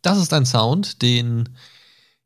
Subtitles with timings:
[0.00, 1.50] Das ist ein Sound, den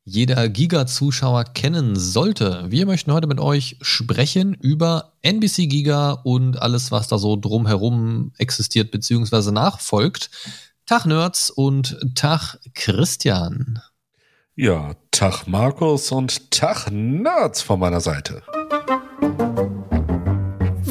[0.04, 2.64] jeder Giga-Zuschauer kennen sollte.
[2.68, 8.32] Wir möchten heute mit euch sprechen über NBC Giga und alles, was da so drumherum
[8.38, 9.50] existiert bzw.
[9.50, 10.30] nachfolgt.
[10.86, 13.80] Tag Nerds und Tag Christian.
[14.54, 18.42] Ja, Tag Markus und Tag Nerds von meiner Seite.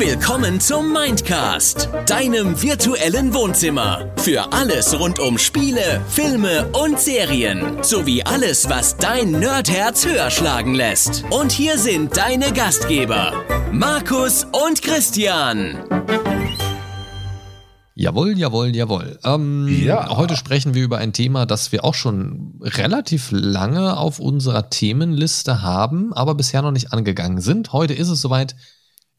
[0.03, 4.11] Willkommen zum Mindcast, deinem virtuellen Wohnzimmer.
[4.17, 7.83] Für alles rund um Spiele, Filme und Serien.
[7.83, 11.23] Sowie alles, was dein Nerdherz höher schlagen lässt.
[11.29, 15.77] Und hier sind deine Gastgeber, Markus und Christian.
[17.93, 19.19] Jawohl, jawohl, jawohl.
[19.23, 20.17] Ähm, ja.
[20.17, 25.61] Heute sprechen wir über ein Thema, das wir auch schon relativ lange auf unserer Themenliste
[25.61, 27.71] haben, aber bisher noch nicht angegangen sind.
[27.71, 28.55] Heute ist es soweit.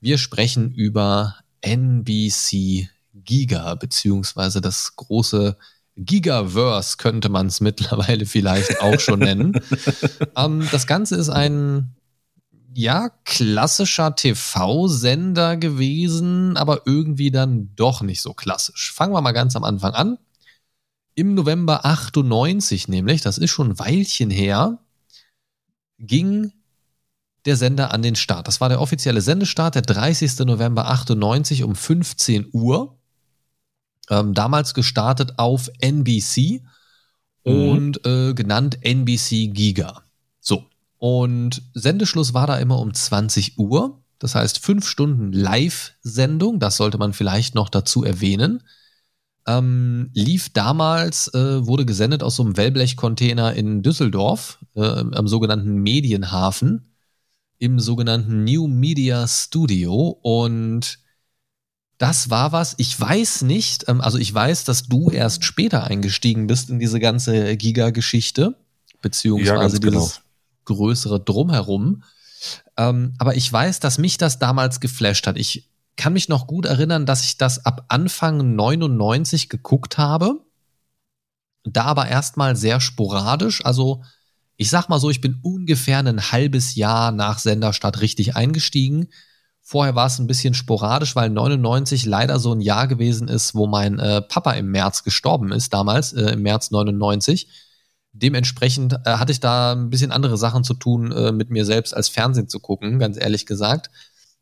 [0.02, 5.56] Wir sprechen über NBC Giga, beziehungsweise das große
[5.96, 9.60] Gigaverse könnte man es mittlerweile vielleicht auch schon nennen.
[10.36, 11.94] ähm, das Ganze ist ein
[12.74, 18.92] ja, klassischer TV-Sender gewesen, aber irgendwie dann doch nicht so klassisch.
[18.92, 20.18] Fangen wir mal ganz am Anfang an.
[21.14, 24.80] Im November 98 nämlich, das ist schon ein Weilchen her,
[25.98, 26.52] ging
[27.44, 28.46] der Sender an den Start.
[28.48, 30.40] Das war der offizielle Sendestart, der 30.
[30.40, 32.98] November 98 um 15 Uhr.
[34.10, 36.62] Ähm, damals gestartet auf NBC
[37.44, 37.68] mhm.
[37.68, 40.02] und äh, genannt NBC Giga.
[40.40, 40.66] So.
[40.98, 44.00] Und Sendeschluss war da immer um 20 Uhr.
[44.18, 48.62] Das heißt, fünf Stunden Live-Sendung, das sollte man vielleicht noch dazu erwähnen.
[49.48, 55.74] Ähm, lief damals, äh, wurde gesendet aus so einem Wellblech-Container in Düsseldorf, äh, am sogenannten
[55.82, 56.91] Medienhafen
[57.62, 60.98] im sogenannten New Media Studio und
[61.96, 66.48] das war was, ich weiß nicht, ähm, also ich weiß, dass du erst später eingestiegen
[66.48, 68.56] bist in diese ganze Giga-Geschichte,
[69.00, 70.10] beziehungsweise ja, dieses genau.
[70.64, 72.02] größere Drumherum.
[72.76, 75.36] Ähm, aber ich weiß, dass mich das damals geflasht hat.
[75.36, 80.40] Ich kann mich noch gut erinnern, dass ich das ab Anfang 99 geguckt habe.
[81.62, 84.02] Da aber erstmal sehr sporadisch, also
[84.62, 89.08] ich sag mal so, ich bin ungefähr ein halbes Jahr nach Senderstart richtig eingestiegen.
[89.60, 93.66] Vorher war es ein bisschen sporadisch, weil 99 leider so ein Jahr gewesen ist, wo
[93.66, 97.48] mein äh, Papa im März gestorben ist, damals, äh, im März 99.
[98.12, 101.92] Dementsprechend äh, hatte ich da ein bisschen andere Sachen zu tun, äh, mit mir selbst
[101.92, 103.90] als Fernsehen zu gucken, ganz ehrlich gesagt.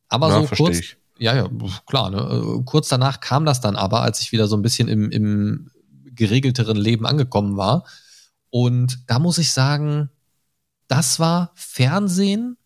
[0.09, 0.81] Aber ja, so kurz.
[0.81, 0.97] Ich.
[1.19, 1.49] Ja, ja,
[1.87, 2.11] klar.
[2.11, 2.19] Ne?
[2.19, 5.71] Äh, kurz danach kam das dann aber, als ich wieder so ein bisschen im, im
[6.15, 7.85] geregelteren Leben angekommen war.
[8.51, 10.11] Und da muss ich sagen,
[10.89, 12.57] das war Fernsehen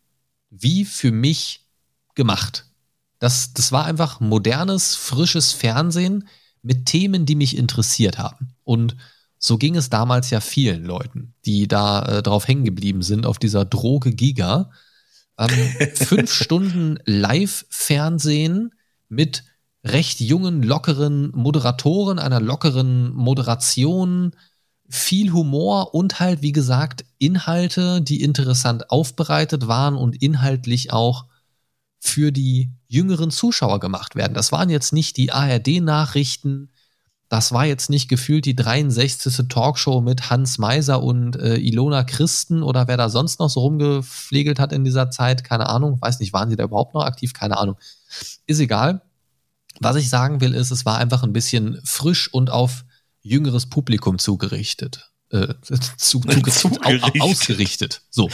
[0.50, 1.67] wie für mich
[2.15, 2.67] gemacht.
[3.19, 6.28] Das, das war einfach modernes, frisches Fernsehen
[6.62, 8.55] mit Themen, die mich interessiert haben.
[8.65, 8.97] Und
[9.39, 13.39] so ging es damals ja vielen Leuten, die da äh, drauf hängen geblieben sind, auf
[13.39, 14.71] dieser Droge Giga.
[15.39, 15.51] Ähm,
[15.95, 18.75] fünf Stunden Live-Fernsehen
[19.09, 19.45] mit
[19.84, 24.34] recht jungen, lockeren Moderatoren, einer lockeren Moderation,
[24.89, 31.27] viel Humor und halt, wie gesagt, Inhalte, die interessant aufbereitet waren und inhaltlich auch
[31.99, 34.34] für die jüngeren Zuschauer gemacht werden.
[34.34, 36.71] Das waren jetzt nicht die ARD-Nachrichten,
[37.34, 39.49] das war jetzt nicht gefühlt die 63.
[39.49, 44.61] Talkshow mit Hans Meiser und äh, Ilona Christen oder wer da sonst noch so rumgepflegelt
[44.61, 47.56] hat in dieser Zeit, keine Ahnung, weiß nicht, waren sie da überhaupt noch aktiv, keine
[47.56, 47.77] Ahnung.
[48.47, 49.03] Ist egal.
[49.81, 52.84] Was ich sagen will, ist, es war einfach ein bisschen frisch und auf
[53.24, 55.10] jüngeres Publikum zugerichtet.
[55.30, 55.54] Äh,
[55.96, 57.20] zu, zugerichtet.
[57.20, 58.02] ausgerichtet.
[58.10, 58.30] So,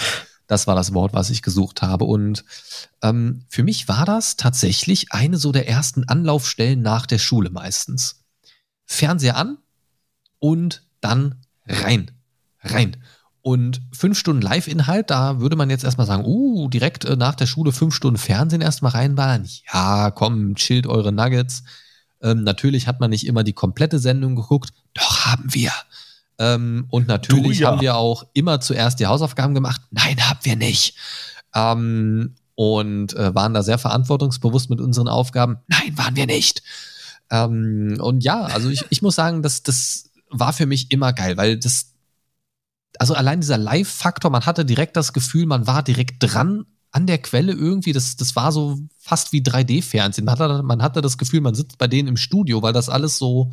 [0.46, 2.04] das war das Wort, was ich gesucht habe.
[2.04, 2.44] Und
[3.02, 8.24] ähm, für mich war das tatsächlich eine so der ersten Anlaufstellen nach der Schule meistens.
[8.84, 9.58] Fernseher an
[10.40, 11.36] und dann
[11.66, 12.10] rein.
[12.62, 12.96] Rein.
[13.42, 17.46] Und fünf Stunden Live-Inhalt, da würde man jetzt erstmal sagen, uh, direkt äh, nach der
[17.46, 19.48] Schule fünf Stunden Fernsehen erstmal reinballern.
[19.72, 21.62] Ja, komm, chillt eure Nuggets.
[22.22, 24.72] Ähm, natürlich hat man nicht immer die komplette Sendung geguckt.
[24.94, 25.72] Doch haben wir.
[26.38, 27.70] Ähm, und natürlich ja.
[27.70, 29.82] haben wir auch immer zuerst die Hausaufgaben gemacht.
[29.90, 30.96] Nein, haben wir nicht.
[31.54, 35.58] Ähm, und äh, waren da sehr verantwortungsbewusst mit unseren Aufgaben.
[35.68, 36.62] Nein, waren wir nicht.
[37.30, 41.36] Ähm, und ja, also ich, ich muss sagen, das, das war für mich immer geil,
[41.36, 41.94] weil das,
[42.98, 47.18] also allein dieser Live-Faktor, man hatte direkt das Gefühl, man war direkt dran an der
[47.18, 50.24] Quelle irgendwie, das, das war so fast wie 3D-Fernsehen.
[50.24, 53.18] Man hatte, man hatte das Gefühl, man sitzt bei denen im Studio, weil das alles
[53.18, 53.52] so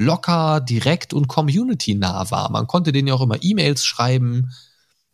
[0.00, 2.50] locker, direkt und community-nah war.
[2.50, 4.50] Man konnte denen ja auch immer E-Mails schreiben.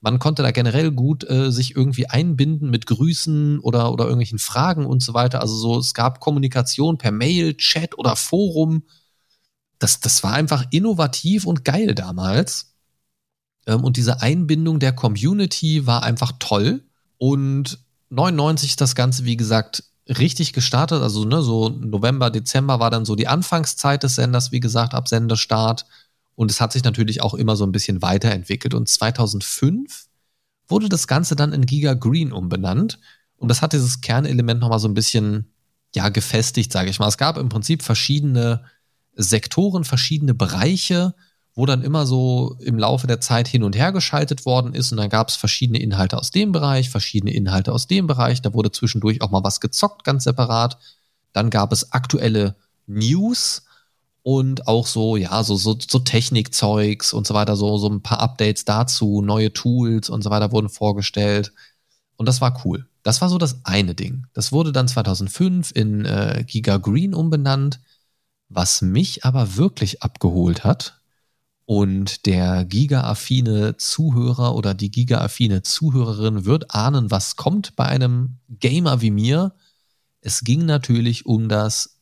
[0.00, 4.86] Man konnte da generell gut äh, sich irgendwie einbinden mit Grüßen oder, oder irgendwelchen Fragen
[4.86, 5.40] und so weiter.
[5.40, 8.84] Also so, es gab Kommunikation per Mail, Chat oder Forum.
[9.78, 12.74] das, das war einfach innovativ und geil damals.
[13.66, 16.84] Ähm, und diese Einbindung der Community war einfach toll.
[17.18, 17.80] Und
[18.10, 21.02] 99 ist das Ganze, wie gesagt, richtig gestartet.
[21.02, 25.08] Also, ne, so November, Dezember war dann so die Anfangszeit des Senders, wie gesagt, ab
[25.08, 25.86] Sendestart.
[26.34, 28.74] Und es hat sich natürlich auch immer so ein bisschen weiterentwickelt.
[28.74, 30.06] Und 2005
[30.68, 32.98] wurde das Ganze dann in Giga Green umbenannt.
[33.36, 35.50] Und das hat dieses Kernelement nochmal so ein bisschen,
[35.94, 37.08] ja, gefestigt, sage ich mal.
[37.08, 38.64] Es gab im Prinzip verschiedene
[39.14, 41.14] Sektoren, verschiedene Bereiche,
[41.56, 44.92] wo dann immer so im Laufe der Zeit hin und her geschaltet worden ist.
[44.92, 48.42] Und dann gab es verschiedene Inhalte aus dem Bereich, verschiedene Inhalte aus dem Bereich.
[48.42, 50.76] Da wurde zwischendurch auch mal was gezockt, ganz separat.
[51.32, 52.56] Dann gab es aktuelle
[52.86, 53.64] News
[54.22, 58.20] und auch so, ja, so, so, so Technikzeugs und so weiter, so, so ein paar
[58.20, 61.54] Updates dazu, neue Tools und so weiter wurden vorgestellt.
[62.16, 62.86] Und das war cool.
[63.02, 64.26] Das war so das eine Ding.
[64.34, 67.80] Das wurde dann 2005 in äh, Giga Green umbenannt.
[68.50, 70.95] Was mich aber wirklich abgeholt hat
[71.66, 79.02] und der Giga-affine Zuhörer oder die Giga-affine Zuhörerin wird ahnen, was kommt bei einem Gamer
[79.02, 79.52] wie mir.
[80.20, 81.98] Es ging natürlich um das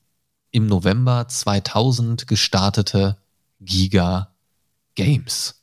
[0.50, 3.16] im November 2000 gestartete
[3.58, 4.34] Giga
[4.94, 5.62] Games.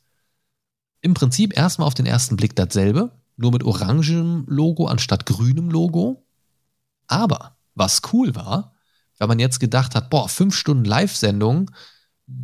[1.00, 6.26] Im Prinzip erstmal auf den ersten Blick dasselbe, nur mit orangem Logo anstatt grünem Logo.
[7.06, 8.74] Aber was cool war,
[9.18, 11.70] wenn man jetzt gedacht hat, boah, fünf Stunden Live-Sendung,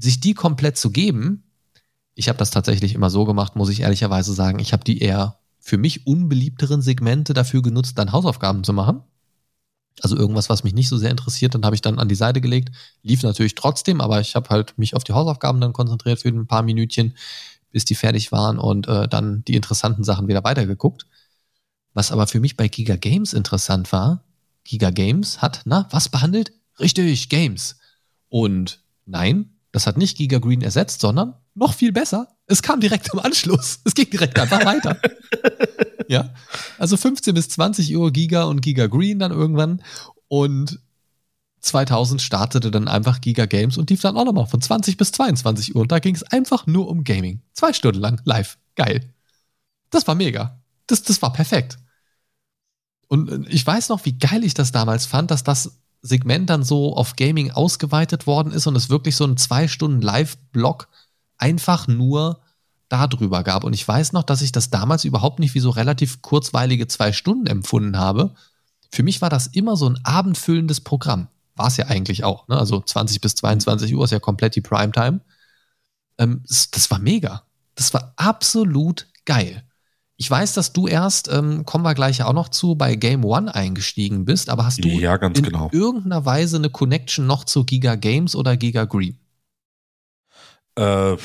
[0.01, 1.48] sich die komplett zu geben,
[2.19, 5.39] ich habe das tatsächlich immer so gemacht, muss ich ehrlicherweise sagen, ich habe die eher
[5.61, 9.03] für mich unbeliebteren Segmente dafür genutzt, dann Hausaufgaben zu machen.
[10.03, 12.41] Also irgendwas, was mich nicht so sehr interessiert, dann habe ich dann an die Seite
[12.41, 12.75] gelegt.
[13.05, 16.49] Lief natürlich trotzdem, aber ich habe halt mich auf die Hausaufgaben dann konzentriert für ein
[16.49, 17.17] paar Minütchen,
[17.71, 21.07] bis die fertig waren und äh, dann die interessanten Sachen wieder weitergeguckt.
[21.95, 24.25] Was aber für mich bei Giga Games interessant war,
[24.65, 26.51] Giga Games hat, na, was behandelt?
[26.81, 27.77] Richtig, Games.
[28.29, 32.27] Und nein, das hat nicht Giga Green ersetzt, sondern noch viel besser.
[32.47, 33.79] Es kam direkt im Anschluss.
[33.85, 35.01] Es ging direkt einfach weiter.
[36.09, 36.35] ja.
[36.79, 39.81] Also 15 bis 20 Uhr Giga und Giga Green dann irgendwann.
[40.27, 40.81] Und
[41.61, 45.77] 2000 startete dann einfach Giga Games und lief dann auch nochmal von 20 bis 22
[45.77, 45.83] Uhr.
[45.83, 47.43] Und da ging es einfach nur um Gaming.
[47.53, 48.59] Zwei Stunden lang live.
[48.75, 49.15] Geil.
[49.91, 50.61] Das war mega.
[50.89, 51.79] Das, das war perfekt.
[53.07, 56.63] Und äh, ich weiß noch, wie geil ich das damals fand, dass das Segment dann
[56.63, 60.89] so auf Gaming ausgeweitet worden ist und es wirklich so ein zwei Stunden Live-Block
[61.39, 62.41] einfach nur
[62.89, 63.65] darüber gab.
[63.65, 67.13] Und ich weiß noch, dass ich das damals überhaupt nicht wie so relativ kurzweilige zwei
[67.13, 68.35] Stunden empfunden habe.
[68.91, 71.29] Für mich war das immer so ein abendfüllendes Programm.
[71.55, 72.49] War es ja eigentlich auch.
[72.49, 72.57] Ne?
[72.57, 75.21] Also 20 bis 22 Uhr ist ja komplett die Primetime.
[76.17, 77.43] Ähm, das war mega.
[77.75, 79.65] Das war absolut geil.
[80.21, 83.55] Ich weiß, dass du erst, ähm, kommen wir gleich auch noch zu, bei Game One
[83.55, 85.71] eingestiegen bist, aber hast du ja, in genau.
[85.73, 89.17] irgendeiner Weise eine Connection noch zu Giga Games oder Giga Green?
[90.77, 91.17] Äh,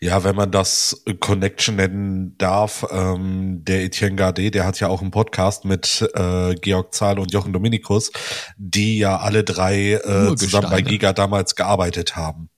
[0.00, 5.00] ja, wenn man das Connection nennen darf, ähm, der Etienne Gardet, der hat ja auch
[5.00, 8.10] einen Podcast mit äh, Georg Zahl und Jochen Dominikus,
[8.56, 12.50] die ja alle drei äh, zusammen bei Giga damals gearbeitet haben.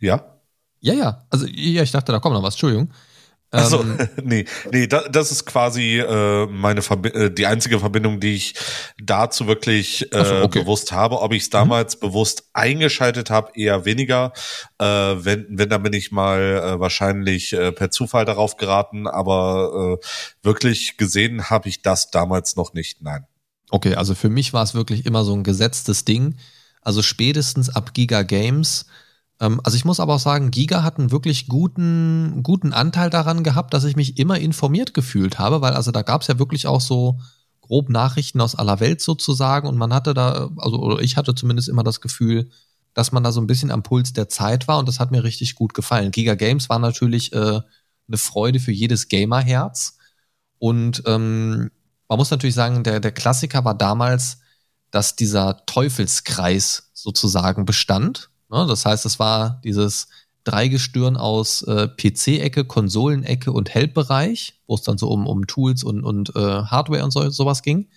[0.00, 0.37] Ja?
[0.80, 1.26] Ja, ja.
[1.30, 2.54] Also, ja, ich dachte, da kommt noch was.
[2.54, 2.90] Entschuldigung.
[3.50, 3.82] Also
[4.22, 8.54] nee, nee, da, das ist quasi äh, meine Verbi äh, die einzige Verbindung, die ich
[9.02, 10.60] dazu wirklich äh, so, okay.
[10.60, 11.22] bewusst habe.
[11.22, 12.00] Ob ich es damals mhm.
[12.00, 14.32] bewusst eingeschaltet habe, eher weniger.
[14.78, 19.98] Äh, wenn, wenn, dann bin ich mal äh, wahrscheinlich äh, per Zufall darauf geraten, aber
[19.98, 20.06] äh,
[20.42, 23.26] wirklich gesehen habe ich das damals noch nicht, nein.
[23.70, 26.36] Okay, also für mich war es wirklich immer so ein gesetztes Ding.
[26.82, 28.98] Also spätestens ab Giga Games ähm,
[29.38, 33.72] also ich muss aber auch sagen, Giga hat einen wirklich guten, guten Anteil daran gehabt,
[33.72, 36.80] dass ich mich immer informiert gefühlt habe, weil also da gab es ja wirklich auch
[36.80, 37.20] so
[37.60, 41.68] grob Nachrichten aus aller Welt sozusagen und man hatte da, also oder ich hatte zumindest
[41.68, 42.50] immer das Gefühl,
[42.94, 45.22] dass man da so ein bisschen am Puls der Zeit war und das hat mir
[45.22, 46.10] richtig gut gefallen.
[46.10, 47.60] Giga Games war natürlich äh,
[48.08, 49.98] eine Freude für jedes Gamerherz
[50.58, 51.70] und ähm,
[52.08, 54.38] man muss natürlich sagen, der, der Klassiker war damals,
[54.90, 58.30] dass dieser Teufelskreis sozusagen bestand.
[58.50, 58.66] Ne?
[58.66, 60.08] Das heißt, es war dieses
[60.44, 66.04] Dreigestirn aus äh, PC-Ecke, Konsolenecke und Help-Bereich, wo es dann so um, um Tools und,
[66.04, 67.88] und äh, Hardware und so, sowas ging.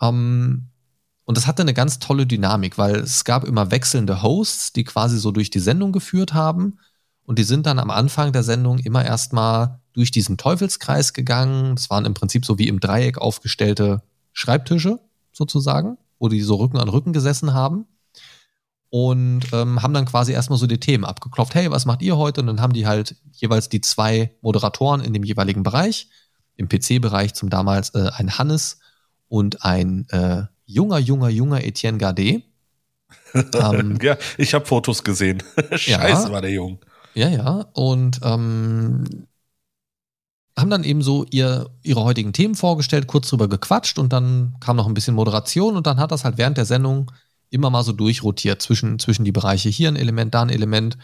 [0.00, 0.68] Ähm,
[1.24, 5.18] und das hatte eine ganz tolle Dynamik, weil es gab immer wechselnde Hosts, die quasi
[5.18, 6.78] so durch die Sendung geführt haben.
[7.24, 11.76] Und die sind dann am Anfang der Sendung immer erstmal durch diesen Teufelskreis gegangen.
[11.76, 14.02] Das waren im Prinzip so wie im Dreieck aufgestellte
[14.32, 14.98] Schreibtische
[15.32, 17.86] sozusagen, wo die so Rücken an Rücken gesessen haben
[18.90, 21.54] und ähm, haben dann quasi erstmal so die Themen abgeklopft.
[21.54, 22.40] Hey, was macht ihr heute?
[22.40, 26.08] Und dann haben die halt jeweils die zwei Moderatoren in dem jeweiligen Bereich.
[26.56, 28.80] Im PC-Bereich zum damals äh, ein Hannes
[29.28, 32.42] und ein äh, junger, junger, junger Etienne Gardet.
[33.54, 35.42] ähm, ja, ich habe Fotos gesehen.
[35.70, 36.80] Scheiße, ja, war der jung.
[37.14, 37.66] Ja, ja.
[37.72, 39.04] Und ähm,
[40.58, 44.76] haben dann eben so ihr, ihre heutigen Themen vorgestellt, kurz drüber gequatscht und dann kam
[44.76, 47.10] noch ein bisschen Moderation und dann hat das halt während der Sendung
[47.50, 49.68] immer mal so durchrotiert zwischen, zwischen die Bereiche.
[49.68, 50.96] Hier ein Element, da ein Element.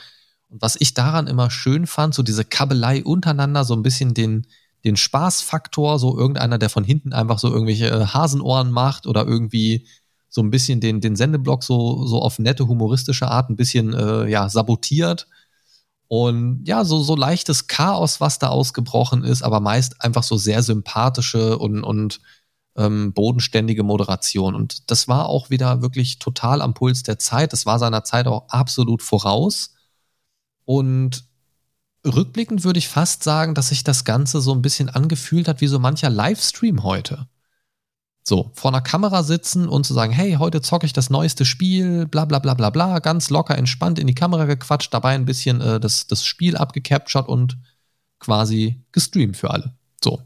[0.48, 4.46] Und was ich daran immer schön fand, so diese Kabelei untereinander, so ein bisschen den,
[4.84, 9.86] den Spaßfaktor, so irgendeiner, der von hinten einfach so irgendwelche äh, Hasenohren macht oder irgendwie
[10.28, 14.28] so ein bisschen den, den Sendeblock so, so auf nette, humoristische Art ein bisschen äh,
[14.28, 15.26] ja, sabotiert.
[16.08, 20.62] Und ja, so, so leichtes Chaos, was da ausgebrochen ist, aber meist einfach so sehr
[20.62, 22.20] sympathische und, und
[22.76, 24.54] ähm, bodenständige Moderation.
[24.54, 27.52] Und das war auch wieder wirklich total am Puls der Zeit.
[27.52, 29.75] Das war seiner Zeit auch absolut voraus.
[30.64, 31.25] Und
[32.04, 35.66] rückblickend würde ich fast sagen, dass sich das Ganze so ein bisschen angefühlt hat wie
[35.66, 37.26] so mancher Livestream heute.
[38.28, 42.06] So, vor einer Kamera sitzen und zu sagen, hey, heute zocke ich das neueste Spiel,
[42.06, 45.61] bla bla bla bla bla, ganz locker, entspannt in die Kamera gequatscht, dabei ein bisschen
[45.61, 47.56] äh, das, das Spiel abgecaptured und
[48.18, 49.76] quasi gestreamt für alle.
[50.02, 50.23] So,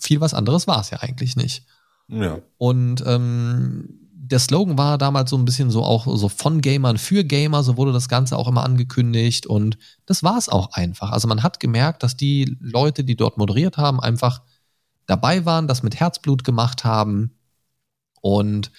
[0.00, 1.64] viel was anderes war es ja eigentlich nicht.
[2.08, 2.40] Ja.
[2.58, 7.24] Und ähm, der Slogan war damals so ein bisschen so auch so von Gamern für
[7.24, 11.10] Gamer, so wurde das Ganze auch immer angekündigt und das war es auch einfach.
[11.10, 14.42] Also man hat gemerkt, dass die Leute, die dort moderiert haben, einfach
[15.06, 17.32] dabei waren, das mit Herzblut gemacht haben
[18.20, 18.70] und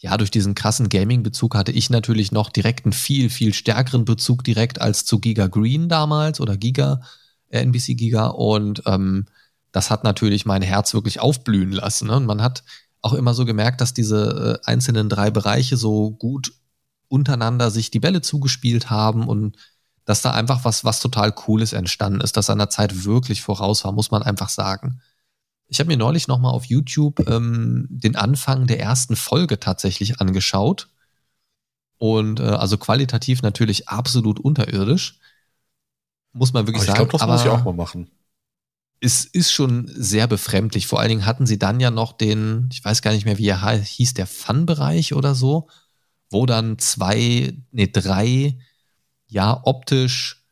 [0.00, 4.44] ja, durch diesen krassen Gaming-Bezug hatte ich natürlich noch direkt einen viel, viel stärkeren Bezug
[4.44, 7.00] direkt als zu Giga Green damals oder Giga,
[7.48, 8.28] äh, NBC Giga.
[8.28, 9.26] Und ähm,
[9.72, 12.08] das hat natürlich mein Herz wirklich aufblühen lassen.
[12.08, 12.16] Ne?
[12.16, 12.64] Und man hat
[13.02, 16.52] auch immer so gemerkt, dass diese äh, einzelnen drei Bereiche so gut
[17.08, 19.56] untereinander sich die Bälle zugespielt haben und
[20.04, 23.92] dass da einfach was, was total Cooles entstanden ist, das seiner Zeit wirklich voraus war,
[23.92, 25.00] muss man einfach sagen.
[25.68, 30.20] Ich habe mir neulich noch mal auf YouTube ähm, den Anfang der ersten Folge tatsächlich
[30.20, 30.88] angeschaut.
[31.98, 35.18] Und äh, also qualitativ natürlich absolut unterirdisch.
[36.32, 37.02] Muss man wirklich aber ich sagen.
[37.02, 38.10] Ich glaube, das muss ich auch mal machen.
[39.00, 40.86] Es ist schon sehr befremdlich.
[40.86, 43.48] Vor allen Dingen hatten sie dann ja noch den, ich weiß gar nicht mehr, wie
[43.48, 45.68] er hieß, der Fun-Bereich oder so,
[46.30, 48.58] wo dann zwei, nee, drei,
[49.28, 50.44] ja, optisch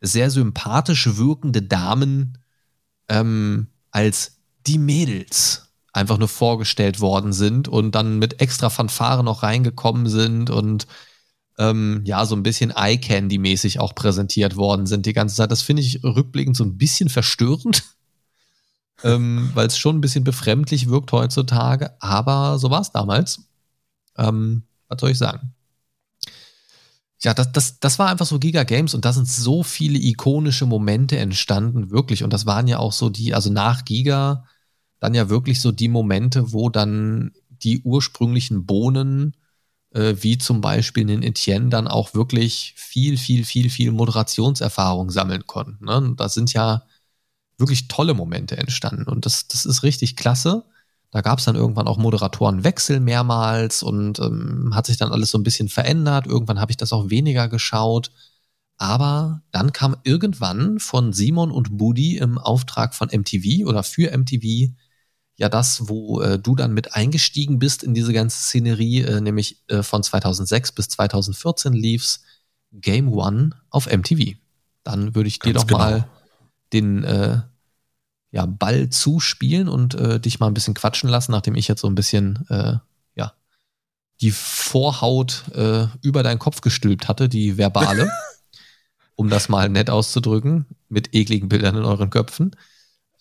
[0.00, 2.38] sehr sympathisch wirkende Damen
[3.08, 9.42] ähm, als die Mädels einfach nur vorgestellt worden sind und dann mit extra Fanfare noch
[9.42, 10.86] reingekommen sind und
[11.60, 15.52] ähm, ja, so ein bisschen Eye-Candy-mäßig auch präsentiert worden sind die ganze Zeit.
[15.52, 17.84] Das finde ich rückblickend so ein bisschen verstörend,
[19.04, 23.42] ähm, weil es schon ein bisschen befremdlich wirkt heutzutage, aber so war es damals.
[24.16, 25.54] Ähm, was soll ich sagen?
[27.22, 30.64] ja, das, das, das war einfach so Giga Games und da sind so viele ikonische
[30.64, 32.24] Momente entstanden, wirklich.
[32.24, 34.46] Und das waren ja auch so die, also nach Giga,
[35.00, 39.36] dann ja wirklich so die Momente, wo dann die ursprünglichen Bohnen,
[39.92, 45.46] äh, wie zum Beispiel in Etienne, dann auch wirklich viel, viel, viel, viel Moderationserfahrung sammeln
[45.46, 45.84] konnten.
[45.84, 46.14] Ne?
[46.16, 46.84] Da sind ja
[47.58, 49.04] wirklich tolle Momente entstanden.
[49.04, 50.64] Und das, das ist richtig klasse.
[51.10, 55.38] Da gab es dann irgendwann auch Moderatorenwechsel mehrmals und ähm, hat sich dann alles so
[55.38, 56.26] ein bisschen verändert.
[56.26, 58.10] Irgendwann habe ich das auch weniger geschaut.
[58.76, 64.72] Aber dann kam irgendwann von Simon und Budi im Auftrag von MTV oder für MTV
[65.40, 69.56] ja das, wo äh, du dann mit eingestiegen bist in diese ganze Szenerie, äh, nämlich
[69.68, 72.22] äh, von 2006 bis 2014 lief's
[72.72, 74.36] Game One auf MTV.
[74.84, 75.78] Dann würde ich dir Ganz doch genau.
[75.78, 76.08] mal
[76.74, 77.40] den äh,
[78.32, 81.88] ja, Ball zuspielen und äh, dich mal ein bisschen quatschen lassen, nachdem ich jetzt so
[81.88, 82.74] ein bisschen äh,
[83.14, 83.32] ja,
[84.20, 88.12] die Vorhaut äh, über deinen Kopf gestülpt hatte, die verbale,
[89.16, 92.54] um das mal nett auszudrücken, mit ekligen Bildern in euren Köpfen.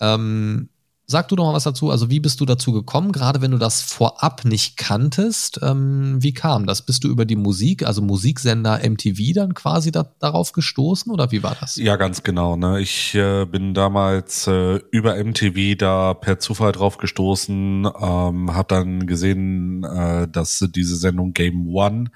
[0.01, 0.67] Ähm,
[1.11, 1.89] Sag du doch mal was dazu.
[1.89, 5.59] Also wie bist du dazu gekommen, gerade wenn du das vorab nicht kanntest?
[5.63, 6.83] Ähm, wie kam das?
[6.83, 11.41] Bist du über die Musik, also Musiksender MTV dann quasi da, darauf gestoßen oder wie
[11.41, 11.77] war das?
[11.77, 12.57] Ja, ganz genau.
[12.57, 12.79] Ne?
[12.79, 19.07] Ich äh, bin damals äh, über MTV da per Zufall drauf gestoßen, ähm, habe dann
[19.07, 22.11] gesehen, äh, dass diese Sendung Game One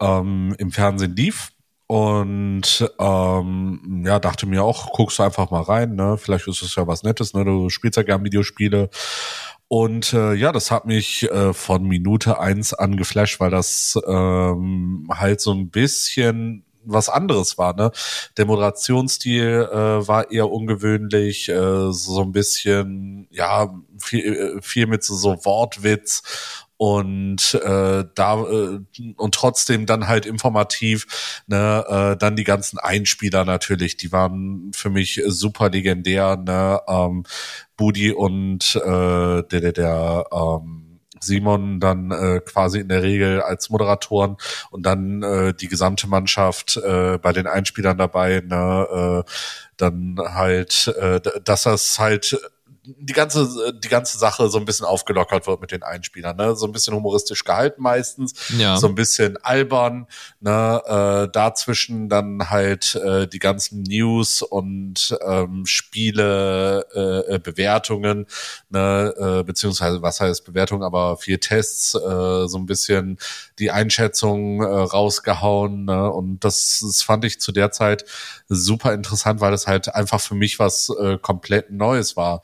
[0.00, 1.52] ähm, im Fernsehen lief
[1.90, 6.16] und ähm, ja, dachte mir auch, guckst du einfach mal rein, ne?
[6.18, 7.44] Vielleicht ist es ja was Nettes, ne?
[7.44, 8.90] Du spielst ja gern Videospiele.
[9.66, 15.08] Und äh, ja, das hat mich äh, von Minute eins an geflasht, weil das ähm,
[15.10, 17.74] halt so ein bisschen was anderes war.
[17.74, 17.90] Ne?
[18.36, 25.02] Der Moderationsstil äh, war eher ungewöhnlich, äh, so ein bisschen, ja, viel, äh, viel mit
[25.02, 26.22] so, so Wortwitz
[26.80, 28.80] und äh, da äh,
[29.18, 34.88] und trotzdem dann halt informativ ne äh, dann die ganzen Einspieler natürlich die waren für
[34.88, 37.24] mich super legendär ne ähm,
[37.76, 43.68] Budi und äh, der der der ähm, Simon dann äh, quasi in der Regel als
[43.68, 44.38] Moderatoren
[44.70, 49.30] und dann äh, die gesamte Mannschaft äh, bei den Einspielern dabei, ne, äh,
[49.76, 52.40] dann halt, äh, dass das halt
[52.98, 56.56] die ganze, die ganze Sache so ein bisschen aufgelockert wird mit den Einspielern, ne?
[56.56, 58.76] So ein bisschen humoristisch gehalten meistens, ja.
[58.76, 60.06] so ein bisschen albern,
[60.40, 60.82] ne?
[61.26, 68.26] Äh, dazwischen dann halt äh, die ganzen News und ähm, Spiele, äh, äh Bewertungen,
[68.68, 69.14] ne?
[69.18, 73.18] Äh, beziehungsweise was heißt Bewertung, aber vier Tests, äh, so ein bisschen
[73.58, 76.10] die Einschätzung äh, rausgehauen, ne?
[76.10, 78.04] Und das, das fand ich zu der Zeit
[78.48, 82.42] super interessant, weil das halt einfach für mich was äh, komplett Neues war.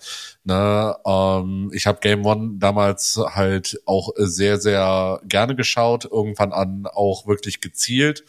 [0.49, 6.87] Ne, ähm, ich habe Game One damals halt auch sehr, sehr gerne geschaut, irgendwann an
[6.87, 8.25] auch wirklich gezielt,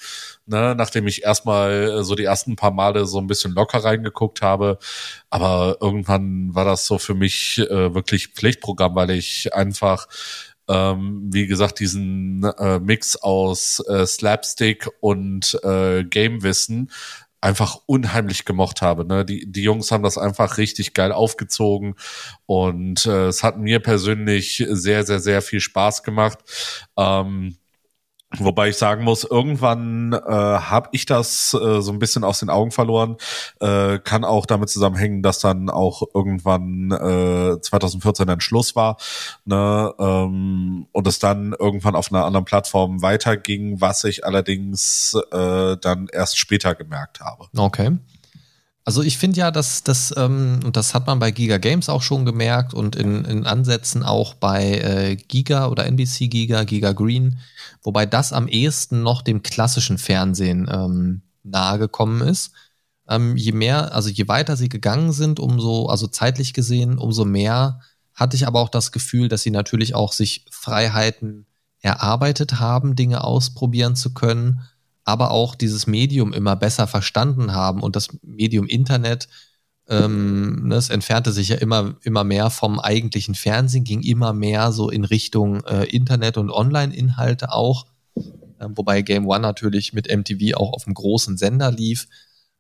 [0.48, 4.80] ne, nachdem ich erstmal so die ersten paar Male so ein bisschen locker reingeguckt habe.
[5.30, 10.08] Aber irgendwann war das so für mich äh, wirklich Pflichtprogramm, weil ich einfach
[10.68, 16.92] ähm, wie gesagt, diesen äh, Mix aus äh, Slapstick und äh, Gamewissen
[17.42, 19.06] einfach unheimlich gemocht habe.
[19.06, 19.26] Ne?
[19.26, 21.96] Die, die Jungs haben das einfach richtig geil aufgezogen
[22.46, 26.40] und äh, es hat mir persönlich sehr, sehr, sehr viel Spaß gemacht.
[26.98, 27.58] Ähm,
[28.36, 32.50] Wobei ich sagen muss, irgendwann äh, habe ich das äh, so ein bisschen aus den
[32.50, 33.16] Augen verloren.
[33.62, 38.98] Äh, kann auch damit zusammenhängen, dass dann auch irgendwann äh, 2014 ein Schluss war
[39.46, 45.78] ne, ähm, und es dann irgendwann auf einer anderen Plattform weiterging, was ich allerdings äh,
[45.78, 47.46] dann erst später gemerkt habe.
[47.56, 47.98] Okay.
[48.88, 52.02] Also ich finde ja, dass das, ähm, und das hat man bei Giga Games auch
[52.02, 57.38] schon gemerkt und in, in Ansätzen auch bei äh, Giga oder NBC Giga, Giga Green,
[57.84, 61.90] wobei das am ehesten noch dem klassischen Fernsehen ähm, nahe
[62.28, 62.52] ist.
[63.10, 67.80] Ähm, je mehr, also je weiter sie gegangen sind, umso, also zeitlich gesehen, umso mehr
[68.14, 71.46] hatte ich aber auch das Gefühl, dass sie natürlich auch sich Freiheiten
[71.82, 74.62] erarbeitet haben, Dinge ausprobieren zu können
[75.08, 79.30] aber auch dieses Medium immer besser verstanden haben und das Medium Internet,
[79.90, 84.72] ähm, ne, es entfernte sich ja immer, immer mehr vom eigentlichen Fernsehen, ging immer mehr
[84.72, 90.58] so in Richtung äh, Internet und Online-Inhalte auch, äh, wobei Game One natürlich mit MTV
[90.58, 92.08] auch auf einem großen Sender lief.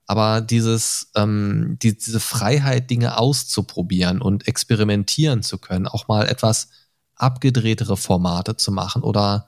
[0.05, 6.69] Aber dieses, ähm, die, diese Freiheit, Dinge auszuprobieren und experimentieren zu können, auch mal etwas
[7.15, 9.47] abgedrehtere Formate zu machen oder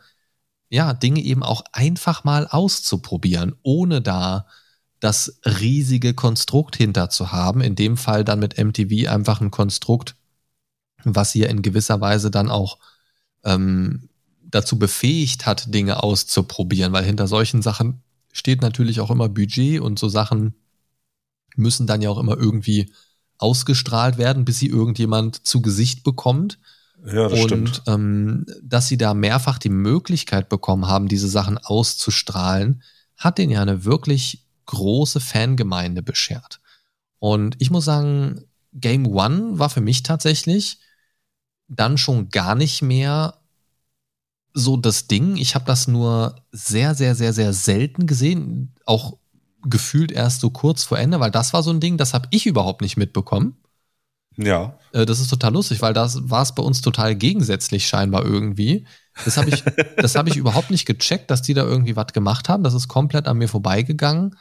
[0.70, 4.46] ja, Dinge eben auch einfach mal auszuprobieren, ohne da
[5.00, 7.62] das riesige Konstrukt hinter zu haben.
[7.62, 10.16] In dem Fall dann mit MTV einfach ein Konstrukt,
[11.04, 12.78] was ihr in gewisser Weise dann auch
[13.44, 14.10] ähm,
[14.42, 18.02] dazu befähigt hat, Dinge auszuprobieren, weil hinter solchen Sachen
[18.34, 20.56] steht natürlich auch immer Budget und so Sachen
[21.56, 22.92] müssen dann ja auch immer irgendwie
[23.38, 26.60] ausgestrahlt werden, bis sie irgendjemand zu Gesicht bekommt.
[27.06, 27.82] Ja, das und stimmt.
[27.88, 32.84] Ähm, dass sie da mehrfach die Möglichkeit bekommen haben, diese Sachen auszustrahlen,
[33.16, 36.62] hat denen ja eine wirklich große Fangemeinde beschert.
[37.17, 40.79] Und ich muss sagen, Game One war für mich tatsächlich
[41.67, 43.39] dann schon gar nicht mehr
[44.53, 45.38] so das Ding.
[45.38, 48.75] Ich habe das nur sehr, sehr, sehr, sehr selten gesehen.
[48.86, 49.17] Auch
[49.63, 52.45] gefühlt erst so kurz vor Ende, weil das war so ein Ding, das habe ich
[52.45, 53.58] überhaupt nicht mitbekommen.
[54.38, 54.77] Ja.
[54.93, 58.86] Äh, das ist total lustig, weil das war es bei uns total gegensätzlich scheinbar irgendwie.
[59.25, 59.63] Das habe ich,
[59.97, 62.63] das habe ich überhaupt nicht gecheckt, dass die da irgendwie was gemacht haben.
[62.63, 64.36] Das ist komplett an mir vorbeigegangen.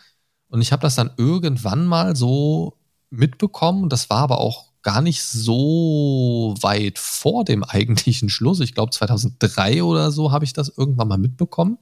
[0.48, 2.78] Und ich habe das dann irgendwann mal so
[3.10, 3.88] mitbekommen.
[3.88, 8.60] Das war aber auch gar nicht so weit vor dem eigentlichen Schluss.
[8.60, 11.78] Ich glaube 2003 oder so habe ich das irgendwann mal mitbekommen.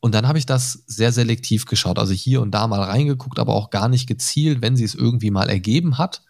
[0.00, 1.98] Und dann habe ich das sehr selektiv geschaut.
[1.98, 5.30] Also hier und da mal reingeguckt, aber auch gar nicht gezielt, wenn sie es irgendwie
[5.30, 6.22] mal ergeben hat.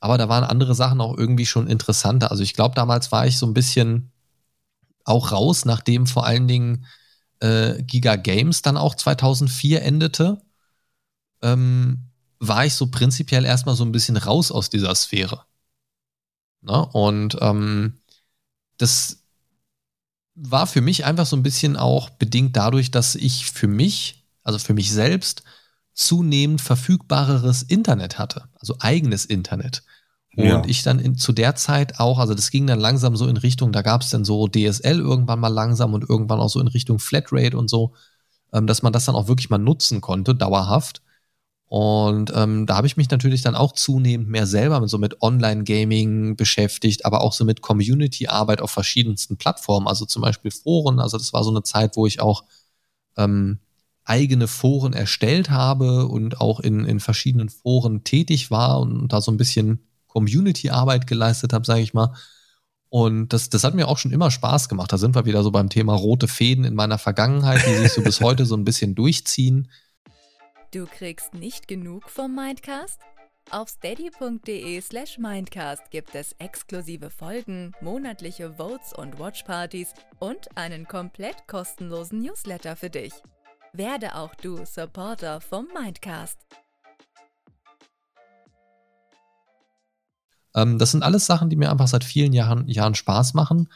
[0.00, 2.30] Aber da waren andere Sachen auch irgendwie schon interessanter.
[2.30, 4.10] Also ich glaube, damals war ich so ein bisschen
[5.04, 6.86] auch raus, nachdem vor allen Dingen
[7.40, 10.40] äh, Giga Games dann auch 2004 endete,
[11.42, 15.44] ähm, war ich so prinzipiell erstmal so ein bisschen raus aus dieser Sphäre.
[16.62, 16.86] Ne?
[16.86, 18.00] Und ähm,
[18.78, 19.24] das
[20.34, 24.58] war für mich einfach so ein bisschen auch bedingt dadurch, dass ich für mich, also
[24.58, 25.42] für mich selbst,
[25.92, 29.82] zunehmend verfügbareres Internet hatte, also eigenes Internet.
[30.40, 30.62] Und ja.
[30.66, 33.72] ich dann in, zu der Zeit auch, also das ging dann langsam so in Richtung,
[33.72, 36.98] da gab es dann so DSL irgendwann mal langsam und irgendwann auch so in Richtung
[36.98, 37.94] Flatrate und so,
[38.52, 41.02] ähm, dass man das dann auch wirklich mal nutzen konnte, dauerhaft.
[41.66, 45.22] Und ähm, da habe ich mich natürlich dann auch zunehmend mehr selber mit, so mit
[45.22, 50.98] Online-Gaming beschäftigt, aber auch so mit Community-Arbeit auf verschiedensten Plattformen, also zum Beispiel Foren.
[50.98, 52.42] Also das war so eine Zeit, wo ich auch
[53.16, 53.60] ähm,
[54.04, 59.30] eigene Foren erstellt habe und auch in, in verschiedenen Foren tätig war und da so
[59.30, 62.14] ein bisschen Community-Arbeit geleistet habe, sage ich mal.
[62.88, 64.92] Und das, das hat mir auch schon immer Spaß gemacht.
[64.92, 68.02] Da sind wir wieder so beim Thema rote Fäden in meiner Vergangenheit, die sich so
[68.02, 69.70] bis heute so ein bisschen durchziehen.
[70.72, 73.00] Du kriegst nicht genug vom Mindcast?
[73.50, 81.48] Auf steady.de slash Mindcast gibt es exklusive Folgen, monatliche Votes und Watchpartys und einen komplett
[81.48, 83.12] kostenlosen Newsletter für dich.
[83.72, 86.38] Werde auch du Supporter vom Mindcast.
[90.54, 93.68] Ähm, das sind alles Sachen, die mir einfach seit vielen Jahren, Jahren Spaß machen.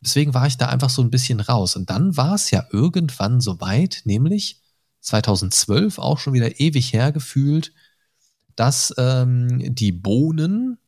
[0.00, 1.76] Deswegen war ich da einfach so ein bisschen raus.
[1.76, 4.60] Und dann war es ja irgendwann so weit, nämlich
[5.00, 7.72] 2012, auch schon wieder ewig hergefühlt,
[8.56, 10.78] dass ähm, die Bohnen,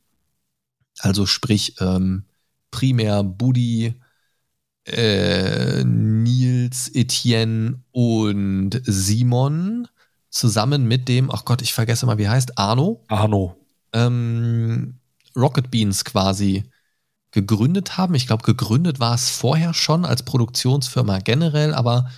[0.99, 2.25] also sprich ähm,
[2.71, 3.95] primär Buddy,
[4.85, 9.87] äh, Nils, Etienne und Simon
[10.29, 13.03] zusammen mit dem, ach Gott, ich vergesse mal, wie heißt, Arno.
[13.07, 13.55] Arno.
[13.93, 14.99] Ähm,
[15.35, 16.63] Rocket Beans quasi
[17.31, 18.15] gegründet haben.
[18.15, 22.09] Ich glaube, gegründet war es vorher schon als Produktionsfirma generell, aber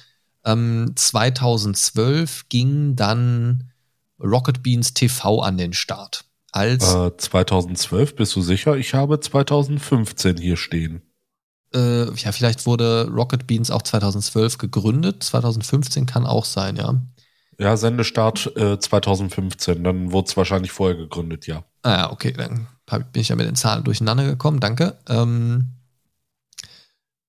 [0.45, 3.71] ähm, 2012 ging dann
[4.19, 6.25] Rocket Beans TV an den Start.
[6.51, 8.77] Als äh, 2012, bist du sicher?
[8.77, 11.01] Ich habe 2015 hier stehen.
[11.73, 15.23] Äh, ja, vielleicht wurde Rocket Beans auch 2012 gegründet.
[15.23, 16.95] 2015 kann auch sein, ja.
[17.59, 19.83] Ja, Sendestart äh, 2015.
[19.83, 21.63] Dann wurde es wahrscheinlich vorher gegründet, ja.
[21.83, 24.59] Ah, okay, dann bin ich ja mit den Zahlen durcheinander gekommen.
[24.59, 24.97] Danke.
[25.09, 25.73] Ähm,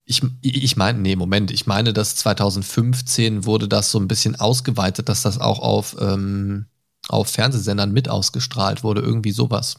[0.04, 5.08] ich, ich meine, nee, Moment, ich meine, dass 2015 wurde das so ein bisschen ausgeweitet,
[5.08, 6.66] dass das auch auf, ähm,
[7.08, 9.76] auf Fernsehsendern mit ausgestrahlt wurde, irgendwie sowas.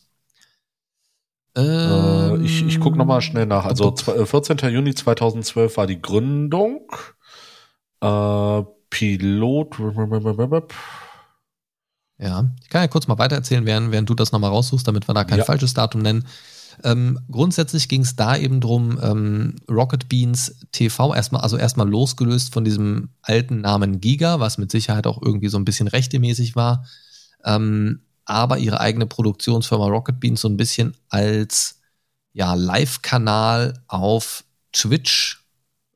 [1.55, 3.65] Ähm, äh, ich ich gucke nochmal schnell nach.
[3.65, 4.59] Also 14.
[4.59, 6.91] Äh, Juni 2012 war die Gründung.
[8.01, 9.79] Äh, Pilot.
[12.17, 15.13] Ja, ich kann ja kurz mal weitererzählen, während, während du das nochmal raussuchst, damit wir
[15.13, 15.45] da kein ja.
[15.45, 16.25] falsches Datum nennen.
[16.83, 22.53] Ähm, grundsätzlich ging es da eben drum, ähm, Rocket Beans TV erstmal, also erstmal losgelöst
[22.53, 26.85] von diesem alten Namen Giga, was mit Sicherheit auch irgendwie so ein bisschen rechtemäßig war,
[27.43, 31.81] ähm, aber ihre eigene Produktionsfirma Rocket Beans so ein bisschen als
[32.31, 35.43] ja, Live-Kanal auf Twitch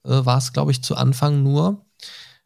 [0.03, 1.85] äh, war es, glaube ich, zu Anfang nur.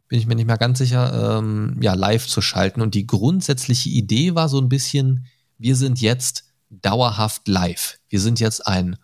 [0.08, 2.80] Bin ich mir nicht mehr ganz sicher, ähm, ja, live zu schalten.
[2.80, 5.26] Und die grundsätzliche Idee war so ein bisschen,
[5.58, 7.98] wir sind jetzt dauerhaft live.
[8.08, 8.96] Wir sind jetzt ein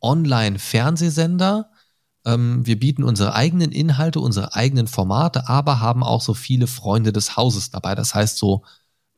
[0.00, 1.70] Online-Fernsehsender.
[2.24, 7.12] Ähm, wir bieten unsere eigenen Inhalte, unsere eigenen Formate, aber haben auch so viele Freunde
[7.12, 7.94] des Hauses dabei.
[7.94, 8.64] Das heißt so,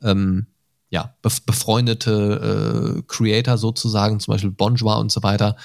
[0.02, 0.46] ähm,
[0.90, 5.56] ja, befreundete äh, Creator sozusagen, zum Beispiel Bonjour und so weiter,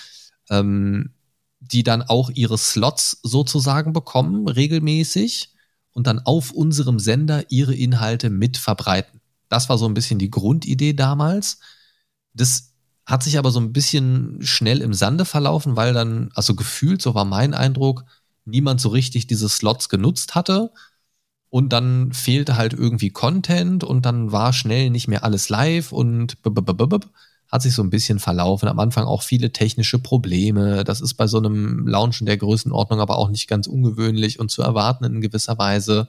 [0.50, 1.14] ähm,
[1.60, 5.53] die dann auch ihre Slots sozusagen bekommen, regelmäßig,
[5.94, 9.22] und dann auf unserem Sender ihre Inhalte mit verbreiten.
[9.50, 11.60] Das war so ein bisschen die Grundidee damals.
[12.34, 12.74] Das
[13.06, 17.14] hat sich aber so ein bisschen schnell im Sande verlaufen, weil dann, also gefühlt, so
[17.16, 18.06] war mein Eindruck,
[18.46, 20.72] niemand so richtig diese Slots genutzt hatte.
[21.50, 26.42] Und dann fehlte halt irgendwie Content und dann war schnell nicht mehr alles live und
[27.54, 28.68] hat sich so ein bisschen verlaufen.
[28.68, 30.84] Am Anfang auch viele technische Probleme.
[30.84, 34.62] Das ist bei so einem Launchen der Größenordnung aber auch nicht ganz ungewöhnlich und zu
[34.62, 36.08] erwarten in gewisser Weise.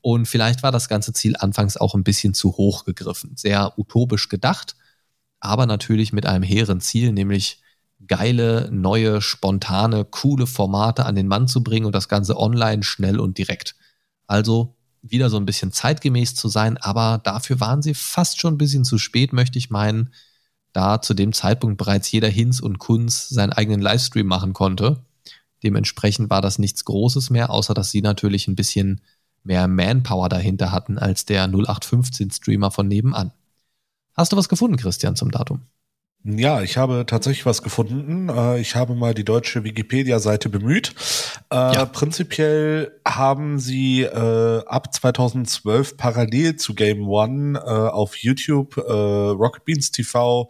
[0.00, 3.32] Und vielleicht war das ganze Ziel anfangs auch ein bisschen zu hoch gegriffen.
[3.36, 4.76] Sehr utopisch gedacht
[5.40, 7.60] aber natürlich mit einem hehren Ziel, nämlich
[8.06, 13.18] geile, neue, spontane, coole Formate an den Mann zu bringen und das Ganze online, schnell
[13.18, 13.74] und direkt.
[14.26, 18.58] Also wieder so ein bisschen zeitgemäß zu sein, aber dafür waren sie fast schon ein
[18.58, 20.12] bisschen zu spät, möchte ich meinen,
[20.76, 25.00] da zu dem Zeitpunkt bereits jeder Hinz und Kunz seinen eigenen Livestream machen konnte.
[25.62, 29.00] Dementsprechend war das nichts Großes mehr, außer dass sie natürlich ein bisschen
[29.42, 33.32] mehr Manpower dahinter hatten als der 0815 Streamer von nebenan.
[34.14, 35.62] Hast du was gefunden, Christian, zum Datum?
[36.28, 38.28] Ja, ich habe tatsächlich was gefunden.
[38.28, 40.92] Äh, ich habe mal die deutsche Wikipedia-Seite bemüht.
[41.52, 41.84] Äh, ja.
[41.84, 50.48] Prinzipiell haben sie äh, ab 2012 parallel zu Game One auf YouTube Rocket Beans TV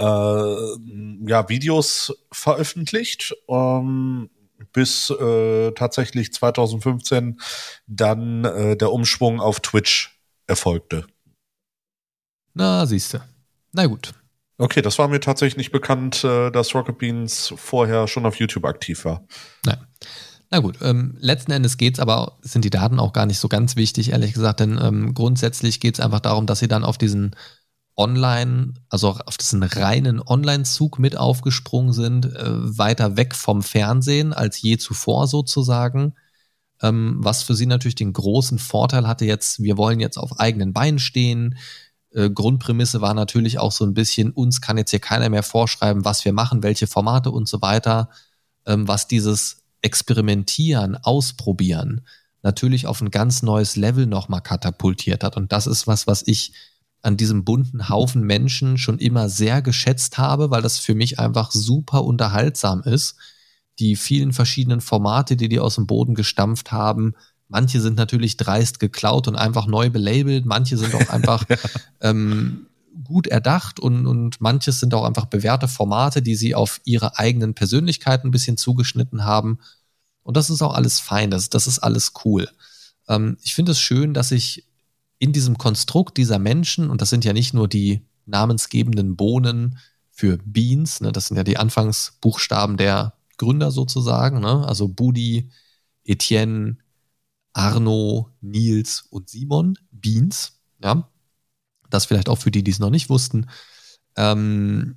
[0.00, 3.36] ja Videos veröffentlicht.
[3.48, 4.30] Ähm,
[4.72, 5.12] bis
[5.74, 7.40] tatsächlich 2015
[7.86, 11.06] dann der Umschwung auf Twitch erfolgte.
[12.54, 13.22] Na, siehste.
[13.72, 14.14] Na gut.
[14.58, 18.64] Okay, das war mir tatsächlich nicht bekannt, äh, dass Rocket Beans vorher schon auf YouTube
[18.64, 19.24] aktiv war.
[19.64, 19.78] Na,
[20.50, 23.74] na gut, ähm, letzten Endes geht's aber, sind die Daten auch gar nicht so ganz
[23.76, 27.34] wichtig, ehrlich gesagt, denn ähm, grundsätzlich geht's einfach darum, dass sie dann auf diesen
[27.96, 34.60] Online, also auf diesen reinen Online-Zug mit aufgesprungen sind, äh, weiter weg vom Fernsehen als
[34.60, 36.14] je zuvor sozusagen.
[36.82, 40.72] Ähm, was für sie natürlich den großen Vorteil hatte jetzt, wir wollen jetzt auf eigenen
[40.72, 41.56] Beinen stehen,
[42.14, 46.04] äh, Grundprämisse war natürlich auch so ein bisschen, uns kann jetzt hier keiner mehr vorschreiben,
[46.04, 48.10] was wir machen, welche Formate und so weiter,
[48.66, 52.02] ähm, was dieses Experimentieren, Ausprobieren
[52.42, 55.36] natürlich auf ein ganz neues Level nochmal katapultiert hat.
[55.36, 56.52] Und das ist was, was ich
[57.00, 61.50] an diesem bunten Haufen Menschen schon immer sehr geschätzt habe, weil das für mich einfach
[61.50, 63.16] super unterhaltsam ist.
[63.78, 67.14] Die vielen verschiedenen Formate, die die aus dem Boden gestampft haben,
[67.52, 71.44] manche sind natürlich dreist geklaut und einfach neu belabelt, manche sind auch einfach
[72.00, 72.66] ähm,
[73.04, 77.54] gut erdacht und, und manches sind auch einfach bewährte Formate, die sie auf ihre eigenen
[77.54, 79.58] Persönlichkeiten ein bisschen zugeschnitten haben.
[80.22, 82.48] Und das ist auch alles fein, das, das ist alles cool.
[83.06, 84.66] Ähm, ich finde es schön, dass ich
[85.18, 89.78] in diesem Konstrukt dieser Menschen, und das sind ja nicht nur die namensgebenden Bohnen
[90.10, 95.50] für Beans, ne, das sind ja die Anfangsbuchstaben der Gründer sozusagen, ne, also Budi,
[96.04, 96.78] Etienne,
[97.52, 101.08] Arno, Nils und Simon, Beans, ja,
[101.90, 103.48] das vielleicht auch für die, die es noch nicht wussten,
[104.16, 104.96] ähm,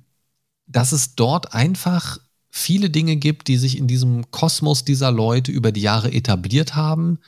[0.66, 2.18] dass es dort einfach
[2.50, 7.18] viele Dinge gibt, die sich in diesem Kosmos dieser Leute über die Jahre etabliert haben,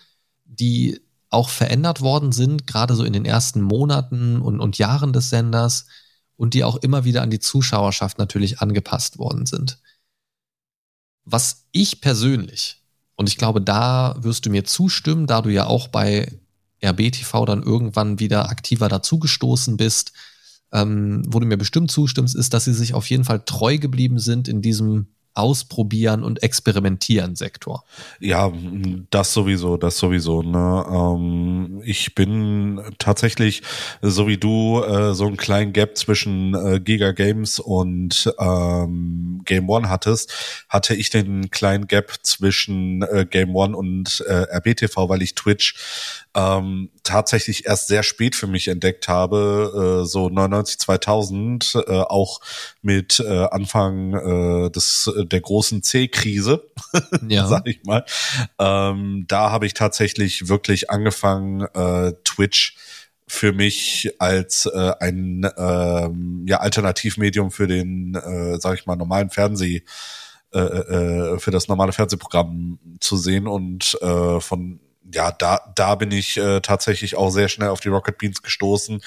[0.44, 5.28] die auch verändert worden sind, gerade so in den ersten Monaten und, und Jahren des
[5.28, 5.86] Senders
[6.36, 9.78] und die auch immer wieder an die Zuschauerschaft natürlich angepasst worden sind.
[11.24, 12.77] Was ich persönlich,
[13.18, 16.32] und ich glaube, da wirst du mir zustimmen, da du ja auch bei
[16.84, 20.12] RBTV dann irgendwann wieder aktiver dazugestoßen bist,
[20.72, 24.20] ähm, wo du mir bestimmt zustimmst, ist, dass sie sich auf jeden Fall treu geblieben
[24.20, 27.84] sind in diesem Ausprobieren und Experimentieren Sektor.
[28.20, 28.52] Ja,
[29.10, 30.42] das sowieso, das sowieso.
[30.42, 30.84] Ne?
[30.90, 33.62] Ähm, ich bin tatsächlich,
[34.02, 39.68] so wie du, äh, so einen kleinen Gap zwischen äh, Giga Games und ähm, Game
[39.70, 40.34] One hattest,
[40.68, 45.74] hatte ich den kleinen Gap zwischen äh, Game One und äh, RBTV, weil ich Twitch
[46.34, 52.40] ähm, tatsächlich erst sehr spät für mich entdeckt habe, äh, so 99 2000, äh, auch
[52.82, 56.68] mit äh, Anfang äh, des der großen C-Krise,
[57.28, 57.46] ja.
[57.46, 58.04] sag ich mal.
[58.58, 62.76] Ähm, da habe ich tatsächlich wirklich angefangen, äh, Twitch
[63.26, 66.08] für mich als äh, ein äh,
[66.46, 69.82] ja, Alternativmedium für den, äh, sag ich mal, normalen Fernseh,
[70.52, 74.80] äh, äh, für das normale Fernsehprogramm zu sehen und äh, von
[75.12, 79.00] ja, da, da bin ich äh, tatsächlich auch sehr schnell auf die Rocket Beans gestoßen.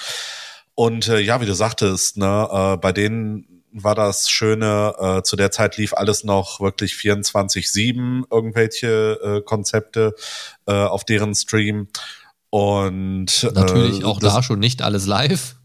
[0.74, 5.36] Und äh, ja, wie du sagtest, ne, äh, bei denen war das Schöne, äh, zu
[5.36, 10.14] der Zeit lief alles noch wirklich 24-7, irgendwelche äh, Konzepte
[10.66, 11.88] äh, auf deren Stream.
[12.50, 15.56] Und natürlich äh, auch da schon nicht alles live.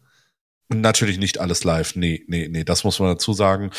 [0.70, 3.72] Natürlich nicht alles live, nee, nee, nee, das muss man dazu sagen.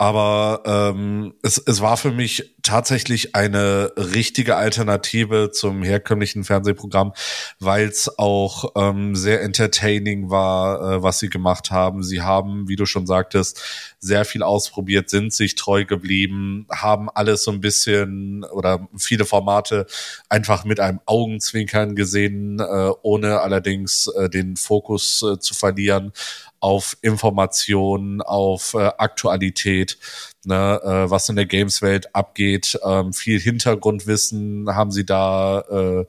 [0.00, 7.12] Aber ähm, es, es war für mich tatsächlich eine richtige Alternative zum herkömmlichen Fernsehprogramm,
[7.58, 12.02] weil es auch ähm, sehr entertaining war, äh, was sie gemacht haben.
[12.02, 13.62] Sie haben, wie du schon sagtest,
[13.98, 19.84] sehr viel ausprobiert, sind sich treu geblieben, haben alles so ein bisschen oder viele Formate
[20.30, 26.12] einfach mit einem Augenzwinkern gesehen, äh, ohne allerdings äh, den Fokus äh, zu verlieren
[26.60, 29.98] auf Informationen, auf äh, Aktualität,
[30.44, 32.78] ne, äh, was in der Games-Welt abgeht.
[32.84, 36.04] Ähm, viel Hintergrundwissen haben sie da äh,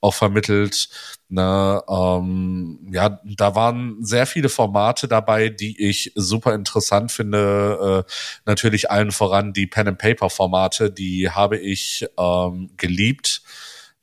[0.00, 0.88] auch vermittelt.
[1.30, 8.04] Ne, ähm, ja, da waren sehr viele Formate dabei, die ich super interessant finde.
[8.06, 8.12] Äh,
[8.44, 13.42] natürlich allen voran die Pen and Paper Formate, die habe ich ähm, geliebt.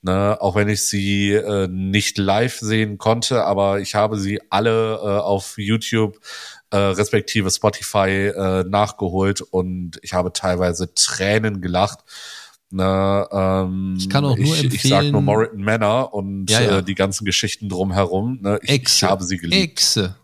[0.04, 4.96] Ne, auch wenn ich sie äh, nicht live sehen konnte, aber ich habe sie alle
[4.96, 6.20] äh, auf YouTube
[6.72, 12.00] äh, respektive Spotify äh, nachgeholt und ich habe teilweise Tränen gelacht.
[12.72, 14.74] Ne, ähm, ich kann auch nur ich, empfehlen.
[14.74, 16.78] Ich sag nur Moritan Manor und ja, ja.
[16.80, 18.40] Äh, die ganzen Geschichten drumherum.
[18.42, 19.62] Ne, ich, Exe, ich habe sie geliebt.
[19.62, 20.16] Exe.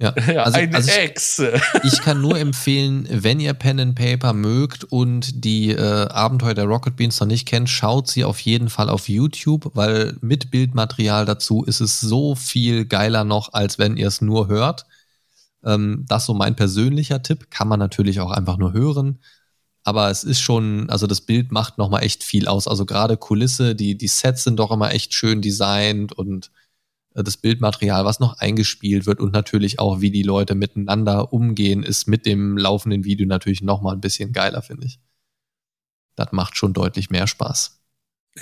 [0.00, 4.32] Ja, ja also, eine also ich, ich, kann nur empfehlen, wenn ihr Pen and Paper
[4.32, 8.70] mögt und die äh, Abenteuer der Rocket Beans noch nicht kennt, schaut sie auf jeden
[8.70, 13.96] Fall auf YouTube, weil mit Bildmaterial dazu ist es so viel geiler noch, als wenn
[13.96, 14.86] ihr es nur hört.
[15.64, 17.50] Ähm, das so mein persönlicher Tipp.
[17.50, 19.18] Kann man natürlich auch einfach nur hören.
[19.84, 22.68] Aber es ist schon, also das Bild macht nochmal echt viel aus.
[22.68, 26.50] Also gerade Kulisse, die, die Sets sind doch immer echt schön designt und
[27.22, 32.06] das Bildmaterial, was noch eingespielt wird und natürlich auch, wie die Leute miteinander umgehen, ist
[32.06, 35.00] mit dem laufenden Video natürlich nochmal ein bisschen geiler, finde ich.
[36.16, 37.77] Das macht schon deutlich mehr Spaß.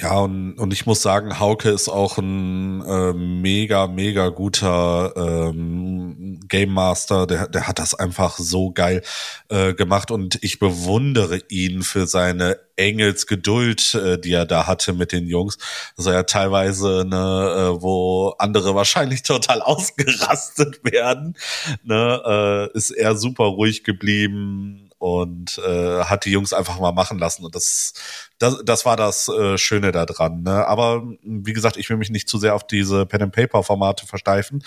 [0.03, 6.41] Ja, und, und ich muss sagen, Hauke ist auch ein äh, mega, mega guter ähm,
[6.49, 7.27] Game Master.
[7.27, 9.03] Der, der hat das einfach so geil
[9.49, 15.13] äh, gemacht und ich bewundere ihn für seine Engelsgeduld, äh, die er da hatte mit
[15.13, 15.57] den Jungs.
[15.97, 21.37] War ja teilweise, ne, äh, wo andere wahrscheinlich total ausgerastet werden,
[21.85, 27.19] ne, äh, ist er super ruhig geblieben und äh, hat die Jungs einfach mal machen
[27.19, 27.45] lassen.
[27.45, 27.95] Und das,
[28.39, 30.43] das, das war das äh, Schöne daran.
[30.43, 30.67] Ne?
[30.67, 34.65] Aber wie gesagt, ich will mich nicht zu sehr auf diese Pen-and-Paper-Formate versteifen.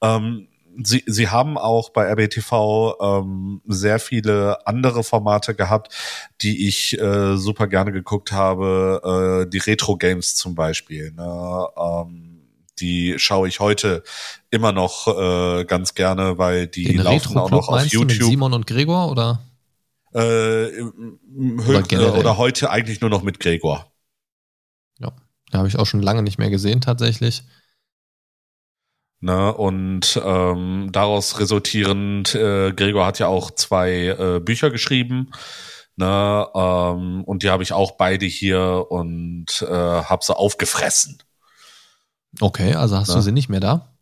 [0.00, 0.48] Ähm,
[0.82, 5.94] Sie, Sie haben auch bei RBTV ähm, sehr viele andere Formate gehabt,
[6.40, 9.44] die ich äh, super gerne geguckt habe.
[9.44, 11.12] Äh, die Retro-Games zum Beispiel.
[11.12, 11.66] Ne?
[11.76, 12.32] Ähm,
[12.80, 14.02] die schaue ich heute
[14.50, 18.30] immer noch äh, ganz gerne, weil die Den laufen auch noch auf YouTube.
[18.30, 19.40] Simon und Gregor oder?
[20.14, 23.92] Äh, oder, oder heute eigentlich nur noch mit Gregor.
[24.98, 25.12] Ja,
[25.50, 27.44] da habe ich auch schon lange nicht mehr gesehen tatsächlich.
[29.20, 35.30] Ne, und ähm, daraus resultierend, äh, Gregor hat ja auch zwei äh, Bücher geschrieben.
[35.94, 41.22] Ne, ähm, und die habe ich auch beide hier und äh, habe sie aufgefressen.
[42.40, 43.14] Okay, also hast ne?
[43.14, 43.94] du sie nicht mehr da?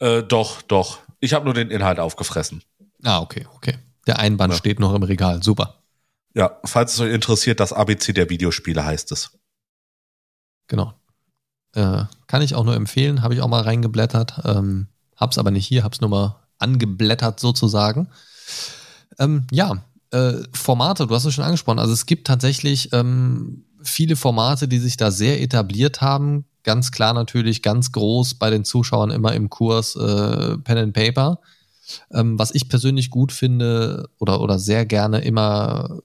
[0.00, 1.00] Äh, doch, doch.
[1.20, 2.62] Ich habe nur den Inhalt aufgefressen.
[3.04, 3.76] Ah, okay, okay.
[4.08, 4.58] Der Einband ja.
[4.58, 5.42] steht noch im Regal.
[5.42, 5.82] Super.
[6.34, 9.30] Ja, falls es euch interessiert, das ABC der Videospiele heißt es.
[10.66, 10.94] Genau.
[11.74, 14.40] Äh, kann ich auch nur empfehlen, habe ich auch mal reingeblättert.
[14.44, 18.08] Ähm, hab's aber nicht hier, hab's nur mal angeblättert sozusagen.
[19.18, 21.78] Ähm, ja, äh, Formate, du hast es schon angesprochen.
[21.78, 26.46] Also es gibt tatsächlich ähm, viele Formate, die sich da sehr etabliert haben.
[26.62, 31.40] Ganz klar natürlich, ganz groß bei den Zuschauern immer im Kurs äh, Pen and Paper.
[32.12, 36.00] Ähm, was ich persönlich gut finde oder, oder sehr gerne immer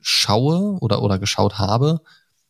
[0.00, 2.00] schaue oder, oder geschaut habe,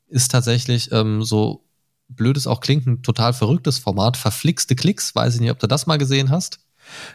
[0.09, 1.65] ist tatsächlich ähm, so
[2.09, 5.15] blöd es auch klingt, ein total verrücktes Format, verflixte Klicks.
[5.15, 6.61] Weiß ich nicht, ob du das mal gesehen hast.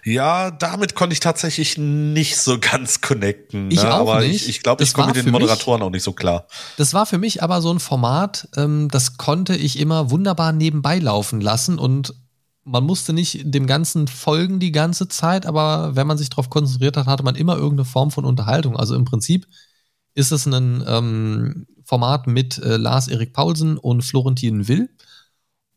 [0.04, 3.72] Ja, damit konnte ich tatsächlich nicht so ganz connecten.
[3.72, 3.94] Ich ne?
[3.94, 4.44] auch aber nicht.
[4.44, 6.48] ich, ich glaube, ich komme mit den Moderatoren mich, auch nicht so klar.
[6.78, 11.00] Das war für mich aber so ein Format, ähm, das konnte ich immer wunderbar nebenbei
[11.00, 12.14] laufen lassen und
[12.64, 16.98] man musste nicht dem Ganzen folgen die ganze Zeit, aber wenn man sich darauf konzentriert
[16.98, 18.78] hat, hatte man immer irgendeine Form von Unterhaltung.
[18.78, 19.48] Also im Prinzip
[20.14, 24.90] ist es ein ähm, Format mit äh, Lars-Erik Paulsen und Florentin Will.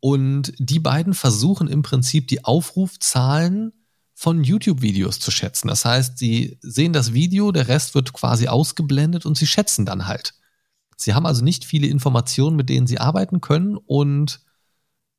[0.01, 3.73] Und die beiden versuchen im Prinzip die Aufrufzahlen
[4.13, 5.69] von YouTube-Videos zu schätzen.
[5.69, 10.07] Das heißt, sie sehen das Video, der Rest wird quasi ausgeblendet und sie schätzen dann
[10.07, 10.35] halt.
[10.97, 14.41] Sie haben also nicht viele Informationen, mit denen sie arbeiten können und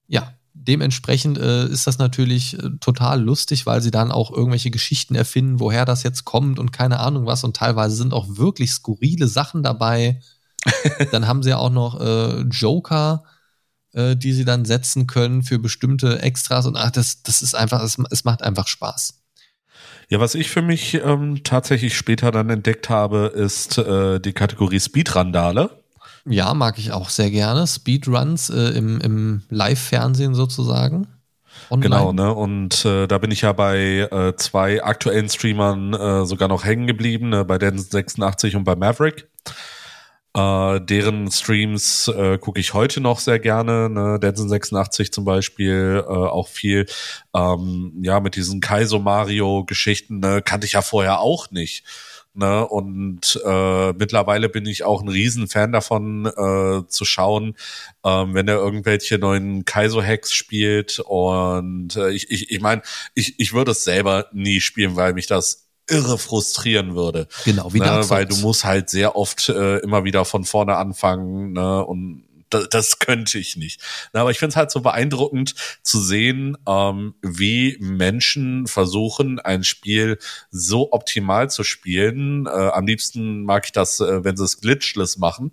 [0.08, 0.36] ja,
[0.67, 5.60] dementsprechend äh, ist das natürlich äh, total lustig, weil sie dann auch irgendwelche Geschichten erfinden,
[5.60, 7.43] woher das jetzt kommt und keine Ahnung was.
[7.43, 10.21] Und teilweise sind auch wirklich skurrile Sachen dabei.
[11.12, 13.23] dann haben sie ja auch noch äh, Joker,
[13.93, 16.65] äh, die sie dann setzen können für bestimmte Extras.
[16.65, 19.21] Und ach, das, das ist einfach, es, es macht einfach Spaß.
[20.10, 24.80] Ja, was ich für mich ähm, tatsächlich später dann entdeckt habe, ist äh, die Kategorie
[24.80, 25.84] Speedrandale.
[26.27, 27.67] Ja, mag ich auch sehr gerne.
[27.67, 31.07] Speedruns äh, im, im Live-Fernsehen sozusagen.
[31.69, 31.95] Online.
[31.95, 32.33] Genau, ne?
[32.33, 36.88] Und äh, da bin ich ja bei äh, zwei aktuellen Streamern äh, sogar noch hängen
[36.88, 37.45] geblieben, ne?
[37.45, 39.29] bei Den86 und bei Maverick.
[40.35, 43.89] Äh, deren Streams äh, gucke ich heute noch sehr gerne.
[43.89, 44.19] Ne?
[44.19, 46.88] Denson 86 zum Beispiel äh, auch viel.
[47.33, 50.41] Ähm, ja, mit diesen Kaiso Mario Geschichten ne?
[50.41, 51.85] kannte ich ja vorher auch nicht.
[52.35, 52.67] Ne?
[52.67, 57.55] Und äh, mittlerweile bin ich auch ein Riesenfan davon, äh, zu schauen,
[58.03, 60.99] ähm, wenn er irgendwelche neuen Kaizo-Hacks spielt.
[60.99, 62.81] Und äh, ich, ich, ich meine,
[63.13, 67.27] ich, ich würde es selber nie spielen, weil mich das irre frustrieren würde.
[67.45, 68.03] Genau, wie ne?
[68.07, 71.85] Weil du musst halt sehr oft äh, immer wieder von vorne anfangen ne?
[71.85, 72.23] und
[72.55, 73.81] das, das könnte ich nicht.
[74.13, 79.63] Na, aber ich finde es halt so beeindruckend zu sehen, ähm, wie Menschen versuchen, ein
[79.63, 80.17] Spiel
[80.51, 82.45] so optimal zu spielen.
[82.45, 85.51] Äh, am liebsten mag ich das, äh, wenn sie es glitchless machen.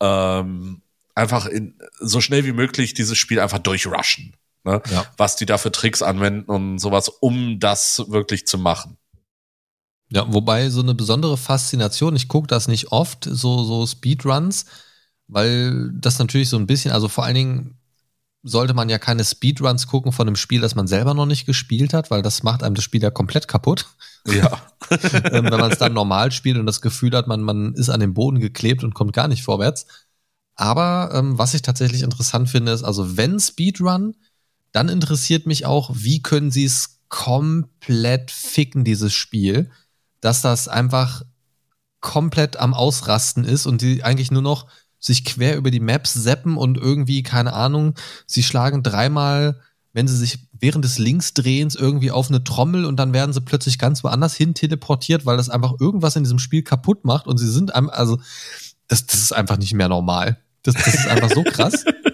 [0.00, 0.82] Ähm,
[1.14, 4.36] einfach in, so schnell wie möglich dieses Spiel einfach durchrushen.
[4.64, 4.82] Ne?
[4.90, 5.06] Ja.
[5.16, 8.96] Was die da für Tricks anwenden und sowas, um das wirklich zu machen.
[10.10, 14.66] Ja, wobei so eine besondere Faszination, ich gucke das nicht oft, so, so Speedruns,
[15.26, 17.78] weil das natürlich so ein bisschen, also vor allen Dingen
[18.42, 21.94] sollte man ja keine Speedruns gucken von einem Spiel, das man selber noch nicht gespielt
[21.94, 23.86] hat, weil das macht einem das Spiel ja komplett kaputt.
[24.26, 24.60] Ja.
[24.90, 28.00] ähm, wenn man es dann normal spielt und das Gefühl hat, man, man ist an
[28.00, 29.86] den Boden geklebt und kommt gar nicht vorwärts.
[30.56, 34.14] Aber ähm, was ich tatsächlich interessant finde, ist, also wenn Speedrun,
[34.72, 39.70] dann interessiert mich auch, wie können sie es komplett ficken, dieses Spiel,
[40.20, 41.22] dass das einfach
[42.00, 44.66] komplett am Ausrasten ist und die eigentlich nur noch
[45.04, 47.94] sich quer über die Maps seppen und irgendwie, keine Ahnung,
[48.26, 49.60] sie schlagen dreimal,
[49.92, 53.78] wenn sie sich während des Linksdrehens irgendwie auf eine Trommel und dann werden sie plötzlich
[53.78, 57.50] ganz woanders hin teleportiert, weil das einfach irgendwas in diesem Spiel kaputt macht und sie
[57.50, 58.18] sind also
[58.88, 60.38] das, das ist einfach nicht mehr normal.
[60.62, 61.84] Das, das ist einfach so krass.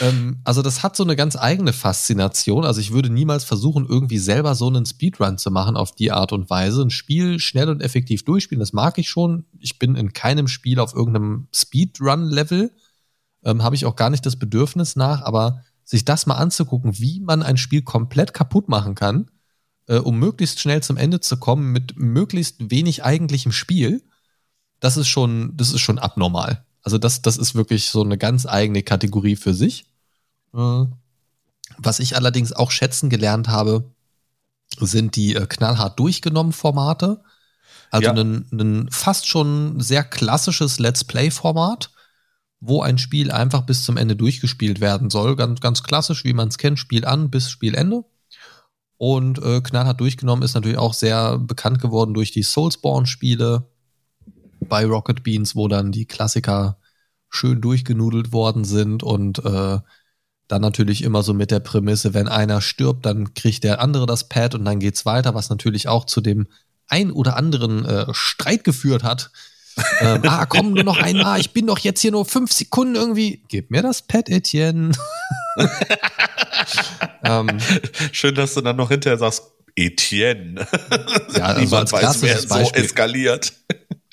[0.00, 2.64] ähm, also das hat so eine ganz eigene Faszination.
[2.64, 6.32] Also ich würde niemals versuchen, irgendwie selber so einen Speedrun zu machen auf die Art
[6.32, 6.82] und Weise.
[6.82, 9.44] Ein Spiel schnell und effektiv durchspielen, das mag ich schon.
[9.58, 12.72] Ich bin in keinem Spiel auf irgendeinem Speedrun-Level.
[13.44, 17.20] Ähm, Habe ich auch gar nicht das Bedürfnis nach, aber sich das mal anzugucken, wie
[17.20, 19.30] man ein Spiel komplett kaputt machen kann,
[19.86, 24.02] äh, um möglichst schnell zum Ende zu kommen mit möglichst wenig eigentlichem Spiel,
[24.78, 26.64] das ist schon, das ist schon abnormal.
[26.82, 29.89] Also das, das ist wirklich so eine ganz eigene Kategorie für sich.
[30.54, 30.84] Äh,
[31.78, 33.90] was ich allerdings auch schätzen gelernt habe,
[34.78, 37.22] sind die äh, knallhart durchgenommen Formate.
[37.90, 41.90] Also ein, fast schon sehr klassisches Let's Play-Format,
[42.60, 45.34] wo ein Spiel einfach bis zum Ende durchgespielt werden soll.
[45.34, 48.04] Ganz, ganz klassisch, wie man es kennt, Spiel an bis Spielende.
[48.96, 53.66] Und äh, knallhart durchgenommen ist natürlich auch sehr bekannt geworden durch die Soulsborne-Spiele,
[54.68, 56.78] bei Rocket Beans, wo dann die Klassiker
[57.30, 59.78] schön durchgenudelt worden sind und äh,
[60.50, 64.28] dann natürlich immer so mit der Prämisse, wenn einer stirbt, dann kriegt der andere das
[64.28, 66.48] Pad und dann geht's weiter, was natürlich auch zu dem
[66.88, 69.30] ein oder anderen äh, Streit geführt hat.
[70.00, 73.42] ähm, ah, komm nur noch einmal, ich bin doch jetzt hier nur fünf Sekunden irgendwie.
[73.48, 74.92] Gib mir das Pad, Etienne.
[77.24, 77.58] ähm,
[78.12, 79.44] Schön, dass du dann noch hinterher sagst,
[79.76, 80.66] Etienne.
[81.36, 83.52] Ja, also Niemand weiß, wer so eskaliert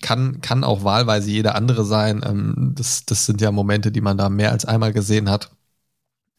[0.01, 2.21] kann, kann auch wahlweise jeder andere sein.
[2.25, 5.49] Ähm, das, das sind ja Momente, die man da mehr als einmal gesehen hat.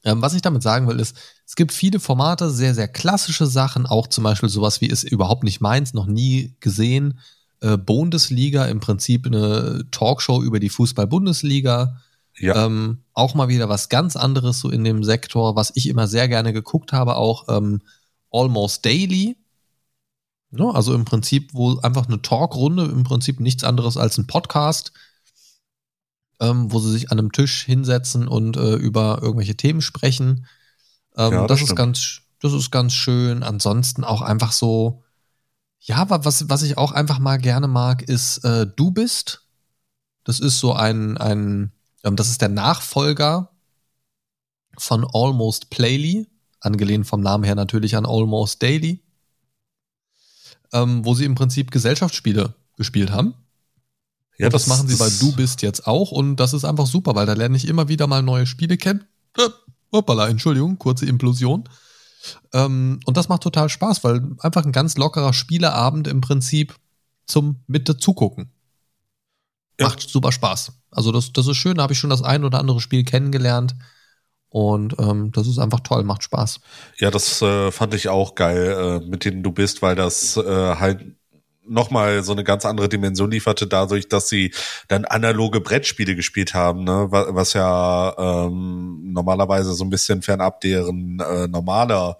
[0.05, 3.86] Ähm, was ich damit sagen will, ist, es gibt viele Formate, sehr, sehr klassische Sachen,
[3.86, 7.18] auch zum Beispiel sowas wie ist überhaupt nicht meins, noch nie gesehen.
[7.61, 12.01] Äh, Bundesliga, im Prinzip eine Talkshow über die Fußball-Bundesliga.
[12.38, 12.66] Ja.
[12.66, 16.28] Ähm, auch mal wieder was ganz anderes so in dem Sektor, was ich immer sehr
[16.28, 17.82] gerne geguckt habe, auch ähm,
[18.30, 19.36] Almost Daily
[20.51, 20.74] ne?
[20.74, 24.92] also im Prinzip, wo einfach eine Talkrunde, im Prinzip nichts anderes als ein Podcast,
[26.41, 30.47] ähm, wo sie sich an einem Tisch hinsetzen und äh, über irgendwelche Themen sprechen.
[31.16, 33.43] Ähm, ja, das, das ist ganz, das ist ganz schön.
[33.43, 35.03] Ansonsten auch einfach so,
[35.80, 39.47] ja, was, was ich auch einfach mal gerne mag, ist äh, Du bist.
[40.24, 41.72] Das ist so ein, ein,
[42.05, 43.51] ähm, das ist der Nachfolger
[44.76, 46.28] von Almost Playly,
[46.61, 49.03] angelehnt vom Namen her natürlich an Almost Daily
[50.72, 53.34] ähm, wo sie im Prinzip Gesellschaftsspiele gespielt haben.
[54.39, 56.86] Ja, und das, das machen sie bei Du bist jetzt auch und das ist einfach
[56.86, 59.05] super, weil da lerne ich immer wieder mal neue Spiele kennen.
[59.36, 59.49] Äh,
[59.93, 61.68] hoppala, Entschuldigung, kurze Implosion.
[62.53, 66.76] Ähm, und das macht total Spaß, weil einfach ein ganz lockerer Spieleabend im Prinzip
[67.26, 68.53] zum mit dazugucken.
[69.78, 69.86] Ja.
[69.86, 70.72] Macht super Spaß.
[70.91, 73.74] Also das, das ist schön, da habe ich schon das ein oder andere Spiel kennengelernt.
[74.51, 76.61] Und ähm, das ist einfach toll, macht Spaß.
[76.97, 80.76] Ja, das äh, fand ich auch geil, äh, mit denen du bist, weil das äh,
[80.76, 81.18] halt
[81.69, 84.53] nochmal so eine ganz andere Dimension lieferte, dadurch, dass sie
[84.89, 87.09] dann analoge Brettspiele gespielt haben, ne?
[87.11, 92.19] was ja ähm, normalerweise so ein bisschen fernab deren äh, normaler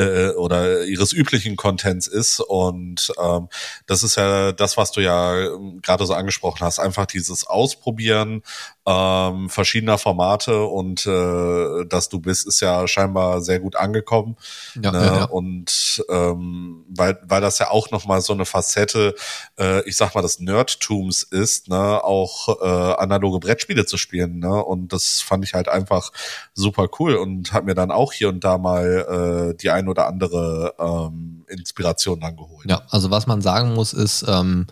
[0.00, 2.40] äh, oder ihres üblichen Contents ist.
[2.40, 3.48] Und ähm,
[3.86, 6.78] das ist ja das, was du ja ähm, gerade so angesprochen hast.
[6.78, 8.42] Einfach dieses Ausprobieren
[8.86, 14.36] ähm, verschiedener Formate und äh, dass du bist, ist ja scheinbar sehr gut angekommen.
[14.82, 14.98] Ja, ne?
[14.98, 15.24] ja, ja.
[15.24, 19.14] Und ähm, weil, weil das ja auch nochmal so eine Facette,
[19.58, 24.38] äh, ich sag mal, des Nerdtums ist, ne, auch äh, analoge Brettspiele zu spielen.
[24.38, 24.64] Ne?
[24.64, 26.10] Und das fand ich halt einfach
[26.54, 30.06] super cool und hat mir dann auch hier und da mal äh, die ein oder
[30.06, 32.68] andere ähm, Inspiration angeholt.
[32.68, 34.66] Ja, also was man sagen muss, ist, ähm,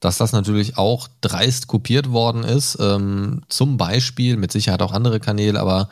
[0.00, 2.76] dass das natürlich auch dreist kopiert worden ist.
[2.80, 5.88] Ähm, zum Beispiel, mit Sicherheit auch andere Kanäle, aber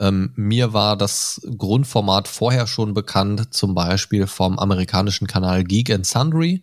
[0.00, 6.06] ähm, mir war das Grundformat vorher schon bekannt, zum Beispiel vom amerikanischen Kanal Geek and
[6.06, 6.62] Sundry.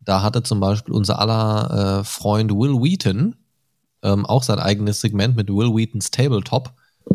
[0.00, 3.36] Da hatte zum Beispiel unser aller äh, Freund Will Wheaton
[4.02, 6.72] ähm, auch sein eigenes Segment mit Will Wheatons Tabletop.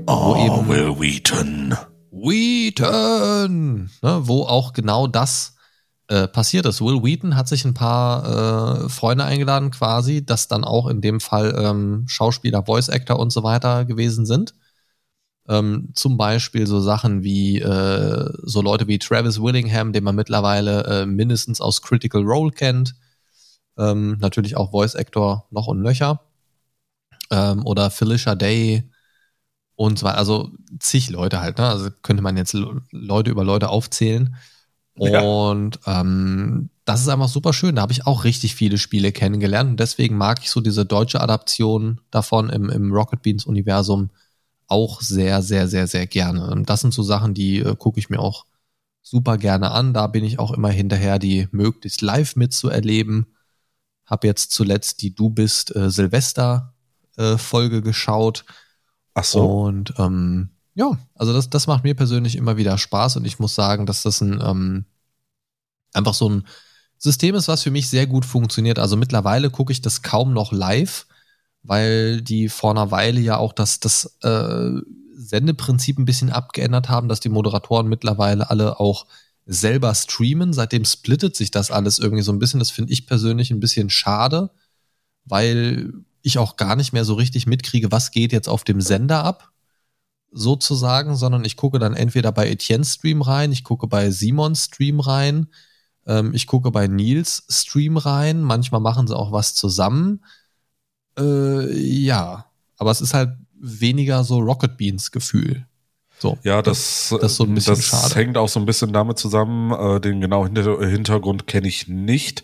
[0.07, 1.75] Oh, eben Will Wheaton.
[2.21, 3.89] Wheaton!
[4.01, 5.55] Ne, wo auch genau das
[6.07, 6.81] äh, passiert ist.
[6.81, 11.19] Will Wheaton hat sich ein paar äh, Freunde eingeladen quasi, das dann auch in dem
[11.19, 14.53] Fall ähm, Schauspieler, Voice Actor und so weiter gewesen sind.
[15.47, 20.83] Ähm, zum Beispiel so Sachen wie äh, so Leute wie Travis Willingham, den man mittlerweile
[20.85, 22.95] äh, mindestens aus Critical Role kennt.
[23.77, 26.21] Ähm, natürlich auch Voice Actor noch und nöcher.
[27.31, 28.91] Ähm, oder Felicia Day
[29.81, 30.17] und weiter.
[30.17, 31.67] Also zig Leute halt, ne?
[31.67, 32.55] Also könnte man jetzt
[32.91, 34.35] Leute über Leute aufzählen.
[34.93, 37.75] Und ähm, das ist einfach super schön.
[37.75, 41.21] Da habe ich auch richtig viele Spiele kennengelernt und deswegen mag ich so diese deutsche
[41.21, 44.11] Adaption davon im, im Rocket Beans Universum
[44.67, 46.51] auch sehr, sehr, sehr, sehr gerne.
[46.51, 48.45] Und das sind so Sachen, die äh, gucke ich mir auch
[49.01, 49.93] super gerne an.
[49.93, 53.25] Da bin ich auch immer hinterher, die möglichst live mitzuerleben.
[54.05, 56.73] Hab jetzt zuletzt die Du bist äh, Silvester
[57.17, 58.45] äh, Folge geschaut.
[59.13, 59.45] Ach so.
[59.63, 63.55] Und ähm, ja, also das, das macht mir persönlich immer wieder Spaß und ich muss
[63.55, 64.85] sagen, dass das ein ähm,
[65.93, 66.47] einfach so ein
[66.97, 68.79] System ist, was für mich sehr gut funktioniert.
[68.79, 71.07] Also mittlerweile gucke ich das kaum noch live,
[71.63, 74.69] weil die vor einer Weile ja auch das, das äh,
[75.15, 79.07] Sendeprinzip ein bisschen abgeändert haben, dass die Moderatoren mittlerweile alle auch
[79.45, 80.53] selber streamen.
[80.53, 82.59] Seitdem splittet sich das alles irgendwie so ein bisschen.
[82.59, 84.51] Das finde ich persönlich ein bisschen schade,
[85.25, 89.23] weil ich auch gar nicht mehr so richtig mitkriege, was geht jetzt auf dem Sender
[89.23, 89.51] ab
[90.31, 94.99] sozusagen, sondern ich gucke dann entweder bei Etienne Stream rein, ich gucke bei Simon Stream
[94.99, 95.47] rein,
[96.07, 100.23] ähm, ich gucke bei Nils Stream rein, manchmal machen sie auch was zusammen.
[101.17, 102.45] Äh, ja,
[102.77, 105.67] aber es ist halt weniger so Rocket Beans Gefühl.
[106.17, 109.71] So, ja, das, das, so das hängt auch so ein bisschen damit zusammen.
[109.71, 112.43] Äh, den genauen Hintergrund kenne ich nicht.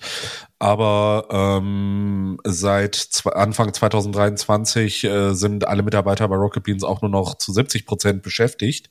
[0.60, 7.36] Aber ähm, seit Anfang 2023 äh, sind alle Mitarbeiter bei Rocket Beans auch nur noch
[7.36, 8.89] zu 70 Prozent beschäftigt.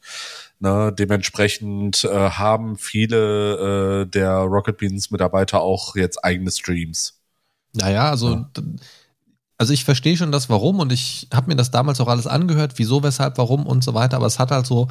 [0.58, 7.20] Ne, dementsprechend äh, haben viele äh, der Rocket Beans Mitarbeiter auch jetzt eigene Streams.
[7.74, 8.50] Naja, also ja
[9.58, 12.74] also ich verstehe schon das Warum und ich habe mir das damals auch alles angehört,
[12.76, 14.88] wieso, weshalb, warum und so weiter, aber es hat halt so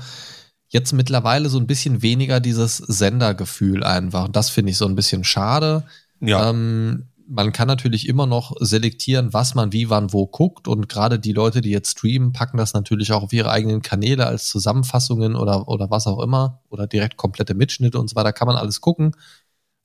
[0.70, 4.28] jetzt mittlerweile so ein bisschen weniger dieses Sendergefühl einfach.
[4.30, 5.84] Das finde ich so ein bisschen schade.
[6.28, 6.50] Ja.
[6.50, 11.20] Ähm, man kann natürlich immer noch selektieren, was man wie, wann, wo guckt und gerade
[11.20, 15.36] die Leute, die jetzt streamen, packen das natürlich auch auf ihre eigenen Kanäle als Zusammenfassungen
[15.36, 18.82] oder, oder was auch immer oder direkt komplette Mitschnitte und so weiter, kann man alles
[18.82, 19.16] gucken.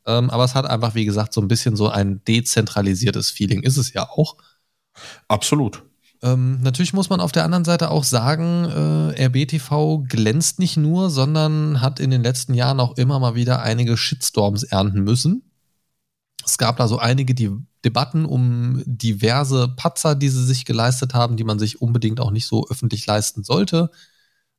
[0.07, 3.77] Ähm, aber es hat einfach, wie gesagt, so ein bisschen so ein dezentralisiertes Feeling, ist
[3.77, 4.37] es ja auch.
[5.29, 5.83] Absolut.
[6.23, 11.09] Ähm, natürlich muss man auf der anderen Seite auch sagen, äh, RBTV glänzt nicht nur,
[11.09, 15.50] sondern hat in den letzten Jahren auch immer mal wieder einige Shitstorms ernten müssen.
[16.45, 17.51] Es gab da so einige die
[17.85, 22.47] Debatten um diverse Patzer, die sie sich geleistet haben, die man sich unbedingt auch nicht
[22.47, 23.91] so öffentlich leisten sollte.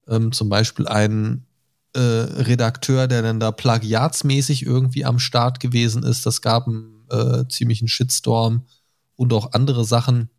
[0.08, 1.46] Ähm, zum Beispiel ein
[1.94, 6.26] äh, Redakteur, der dann da plagiatsmäßig irgendwie am Start gewesen ist.
[6.26, 8.66] Das gab einen äh, ziemlichen Shitstorm
[9.16, 10.30] und auch andere Sachen.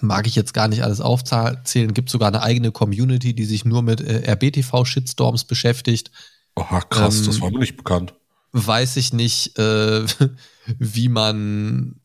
[0.00, 1.94] Mag ich jetzt gar nicht alles aufzählen.
[1.94, 6.10] Gibt sogar eine eigene Community, die sich nur mit äh, RBTV-Shitstorms beschäftigt.
[6.56, 8.14] Aha, krass, ähm, das war mir nicht bekannt.
[8.56, 10.06] Weiß ich nicht, äh,
[10.78, 12.00] wie man,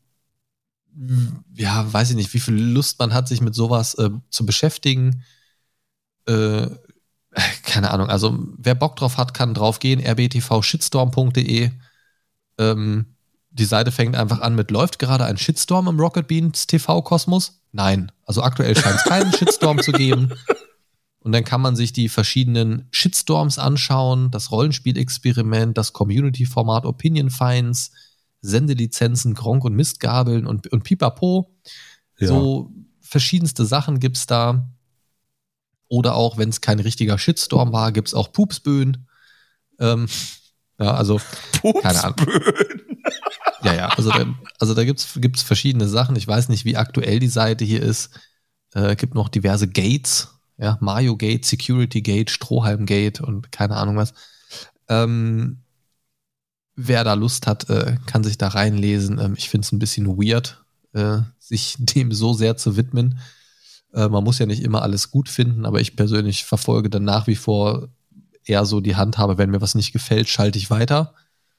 [1.54, 5.24] ja, weiß ich nicht, wie viel Lust man hat, sich mit sowas äh, zu beschäftigen.
[6.26, 6.68] Äh,
[7.64, 11.70] keine Ahnung, also wer Bock drauf hat, kann drauf gehen, rbtvshitstorm.de.
[12.58, 13.06] Ähm,
[13.52, 17.62] die Seite fängt einfach an mit, läuft gerade ein Shitstorm im Rocket Beans TV-Kosmos?
[17.72, 18.12] Nein.
[18.26, 20.34] Also aktuell scheint es keinen Shitstorm zu geben.
[21.22, 27.92] Und dann kann man sich die verschiedenen Shitstorms anschauen, das Rollenspielexperiment, das Community-Format Opinion Finds,
[28.42, 31.54] Sendelizenzen, Gronk und Mistgabeln und, und Pipapo.
[32.20, 32.28] Ja.
[32.28, 34.70] So verschiedenste Sachen gibt's da.
[35.90, 39.08] Oder auch, wenn es kein richtiger Shitstorm war, gibt's auch Pupsböen.
[39.80, 40.08] Ähm,
[40.80, 41.20] ja, also
[41.52, 41.84] Pupsböen.
[41.84, 42.26] keine Ahnung.
[43.64, 44.26] Ja, ja, also da,
[44.60, 46.16] also da gibt's gibt's verschiedene Sachen.
[46.16, 48.12] Ich weiß nicht, wie aktuell die Seite hier ist.
[48.74, 53.96] Äh, gibt noch diverse Gates, ja, Mario Gate, Security Gate, Strohhalm Gate und keine Ahnung
[53.96, 54.14] was.
[54.90, 55.60] Ähm,
[56.76, 59.20] wer da Lust hat, äh, kann sich da reinlesen.
[59.20, 63.20] Ähm, ich finde es ein bisschen weird, äh, sich dem so sehr zu widmen.
[63.94, 67.28] Äh, man muss ja nicht immer alles gut finden, aber ich persönlich verfolge dann nach
[67.28, 67.88] wie vor
[68.44, 71.14] eher so die Handhabe, wenn mir was nicht gefällt, schalte ich weiter.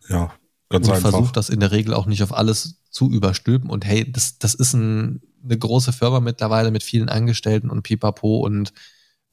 [0.08, 0.32] Ja.
[0.68, 3.70] Ganz und versucht das in der Regel auch nicht auf alles zu überstülpen.
[3.70, 8.38] Und hey, das, das ist ein, eine große Firma mittlerweile mit vielen Angestellten und pipapo
[8.38, 8.72] und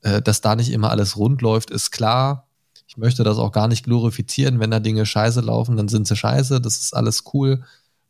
[0.01, 2.47] äh, dass da nicht immer alles rund läuft, ist klar.
[2.87, 4.59] Ich möchte das auch gar nicht glorifizieren.
[4.59, 6.61] Wenn da Dinge scheiße laufen, dann sind sie scheiße.
[6.61, 7.63] Das ist alles cool.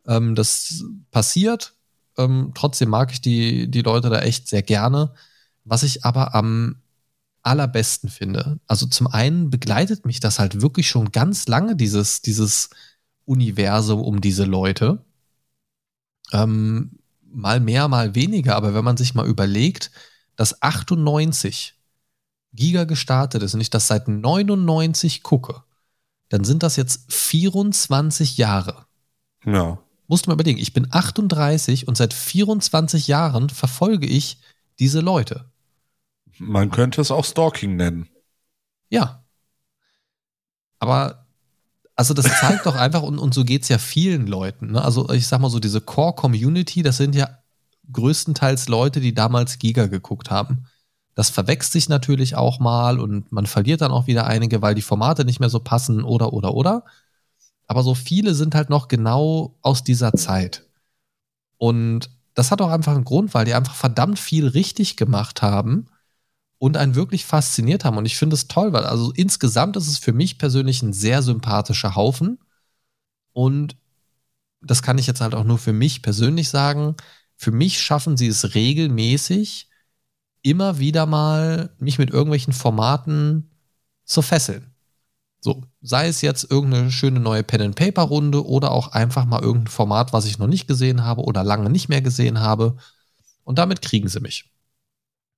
[0.06, 1.74] Ähm, das passiert.
[2.18, 5.14] Ähm, trotzdem mag ich die, die Leute da echt sehr gerne.
[5.64, 6.78] Was ich aber am
[7.44, 12.70] allerbesten finde, also zum einen begleitet mich das halt wirklich schon ganz lange, dieses, dieses
[13.26, 15.06] Universum um diese Leute.
[16.34, 17.00] Ähm,
[17.38, 19.92] mal mehr, mal weniger, aber wenn man sich mal überlegt,
[20.36, 21.76] dass 98
[22.54, 25.64] Giga gestartet ist und ich das seit 99 gucke,
[26.30, 28.86] dann sind das jetzt 24 Jahre.
[29.46, 29.78] Ja.
[30.08, 34.40] Musst du mal überlegen, ich bin 38 und seit 24 Jahren verfolge ich
[34.80, 35.46] diese Leute.
[36.40, 38.10] Man könnte es auch Stalking nennen.
[38.90, 39.24] Ja.
[40.80, 41.27] Aber
[41.98, 44.74] Also das zeigt doch einfach, und, und so geht's ja vielen Leuten.
[44.74, 44.86] Ne?
[44.86, 47.40] Also ich sag mal so, diese Core-Community, das sind ja
[47.92, 50.68] größtenteils Leute, die damals Giga geguckt haben.
[51.16, 54.84] Das verwechselt sich natürlich auch mal und man verliert dann auch wieder einige, weil die
[54.84, 56.86] Formate nicht mehr so passen oder oder oder.
[57.66, 60.68] Aber so viele sind halt noch genau aus dieser Zeit.
[61.58, 65.88] Und das hat auch einfach einen Grund, weil die einfach verdammt viel richtig gemacht haben
[66.60, 67.98] und einen wirklich fasziniert haben.
[67.98, 71.22] Und ich finde es toll, weil also insgesamt ist es für mich persönlich ein sehr
[71.22, 72.40] sympathischer Haufen.
[73.34, 73.78] Und
[74.62, 76.96] das kann ich jetzt halt auch nur für mich persönlich sagen.
[77.36, 79.70] Für mich schaffen sie es regelmäßig,
[80.42, 83.52] immer wieder mal mich mit irgendwelchen Formaten
[84.04, 84.74] zu fesseln.
[85.40, 90.26] So, sei es jetzt irgendeine schöne neue Pen-and-Paper-Runde oder auch einfach mal irgendein Format, was
[90.26, 92.78] ich noch nicht gesehen habe oder lange nicht mehr gesehen habe.
[93.44, 94.50] Und damit kriegen sie mich.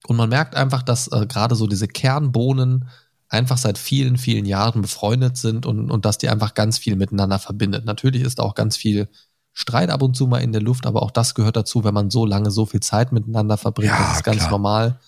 [0.08, 2.90] Und man merkt einfach, dass äh, gerade so diese Kernbohnen
[3.28, 7.38] einfach seit vielen, vielen Jahren befreundet sind und, und dass die einfach ganz viel miteinander
[7.38, 7.86] verbindet.
[7.86, 9.08] Natürlich ist auch ganz viel
[9.54, 12.10] Streit ab und zu mal in der Luft, aber auch das gehört dazu, wenn man
[12.10, 13.92] so lange so viel Zeit miteinander verbringt.
[13.92, 14.52] Ja, das ist ganz klar.
[14.52, 15.00] normal.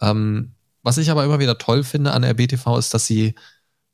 [0.00, 3.34] Ähm, was ich aber immer wieder toll finde an RBTV ist, dass sie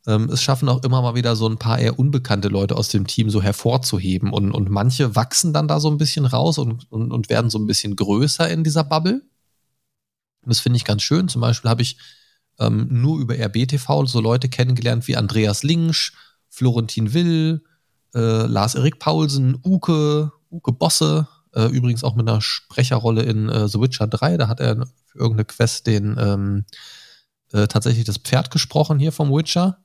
[0.06, 3.06] ähm, es schaffen auch immer mal wieder so ein paar eher unbekannte Leute aus dem
[3.06, 4.32] Team so hervorzuheben.
[4.32, 7.58] Und, und manche wachsen dann da so ein bisschen raus und, und, und werden so
[7.58, 9.22] ein bisschen größer in dieser Bubble.
[10.42, 11.28] Und das finde ich ganz schön.
[11.28, 11.98] Zum Beispiel habe ich
[12.58, 16.12] ähm, nur über RBTV so Leute kennengelernt wie Andreas Linksch,
[16.48, 17.62] Florentin Will,
[18.14, 23.80] äh, Lars-Erik Paulsen, Uke, Uke Bosse, äh, übrigens auch mit einer Sprecherrolle in äh, The
[23.80, 24.36] Witcher 3.
[24.36, 26.64] Da hat er für irgendeine Quest den ähm,
[27.52, 29.78] äh, tatsächlich das Pferd gesprochen hier vom Witcher.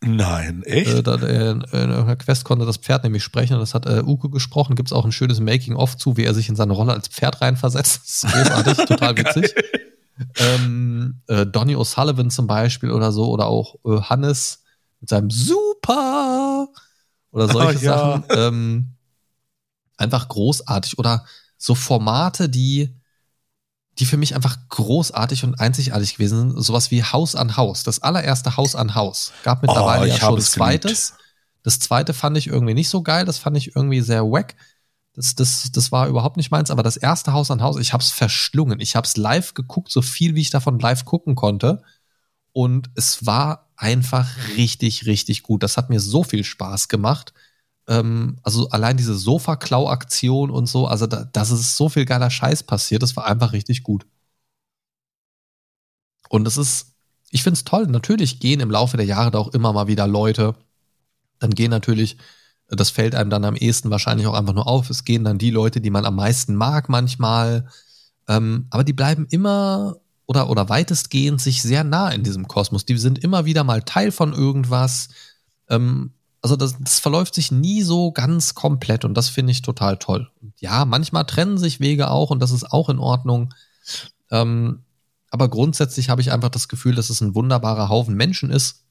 [0.00, 0.92] Nein, echt?
[0.92, 4.02] Äh, da, äh, in irgendeiner Quest konnte das Pferd nämlich sprechen und das hat äh,
[4.02, 4.76] Uke gesprochen.
[4.76, 7.40] Gibt es auch ein schönes Making-of zu, wie er sich in seine Rolle als Pferd
[7.40, 8.24] reinversetzt.
[8.24, 9.54] Das ist großartig, total witzig.
[10.38, 14.64] Ähm, äh, Donny O'Sullivan zum Beispiel oder so, oder auch äh, Hannes
[15.00, 16.68] mit seinem Super
[17.30, 17.98] oder solche oh, ja.
[17.98, 18.24] Sachen.
[18.30, 18.96] Ähm,
[19.96, 20.98] einfach großartig.
[20.98, 21.24] Oder
[21.58, 22.94] so Formate, die,
[23.98, 26.62] die für mich einfach großartig und einzigartig gewesen sind.
[26.62, 27.82] Sowas wie Haus an Haus.
[27.82, 29.32] Das allererste Haus an Haus.
[29.42, 31.14] Gab mittlerweile oh, ja schon ein zweites.
[31.62, 33.24] Das zweite fand ich irgendwie nicht so geil.
[33.24, 34.54] Das fand ich irgendwie sehr wack.
[35.14, 38.02] Das, das, das war überhaupt nicht meins, aber das erste Haus an Haus, ich habe
[38.02, 38.80] es verschlungen.
[38.80, 41.82] Ich habe es live geguckt, so viel wie ich davon live gucken konnte.
[42.52, 45.62] Und es war einfach richtig, richtig gut.
[45.62, 47.32] Das hat mir so viel Spaß gemacht.
[47.88, 52.64] Ähm, also allein diese Sofa-Klau-Aktion und so, also da, das ist so viel geiler Scheiß
[52.64, 53.02] passiert.
[53.02, 54.06] Das war einfach richtig gut.
[56.28, 56.94] Und das ist,
[57.30, 57.86] ich finde es toll.
[57.86, 60.54] Natürlich gehen im Laufe der Jahre da auch immer mal wieder Leute.
[61.38, 62.16] Dann gehen natürlich
[62.68, 64.90] das fällt einem dann am ehesten wahrscheinlich auch einfach nur auf.
[64.90, 67.68] Es gehen dann die Leute, die man am meisten mag manchmal.
[68.28, 72.84] Ähm, aber die bleiben immer oder, oder weitestgehend sich sehr nah in diesem Kosmos.
[72.84, 75.08] Die sind immer wieder mal Teil von irgendwas.
[75.68, 76.12] Ähm,
[76.46, 80.30] also das, das verläuft sich nie so ganz komplett und das finde ich total toll.
[80.40, 83.52] Und ja, manchmal trennen sich Wege auch und das ist auch in Ordnung.
[84.30, 84.84] Ähm,
[85.32, 88.84] aber grundsätzlich habe ich einfach das Gefühl, dass es ein wunderbarer Haufen Menschen ist.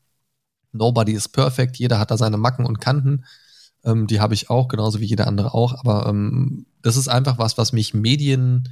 [0.74, 3.24] Nobody is perfect, jeder hat da seine Macken und Kanten.
[3.86, 5.80] Ähm, die habe ich auch, genauso wie jeder andere auch.
[5.80, 8.68] Aber ähm, das ist einfach was, was mich Medien,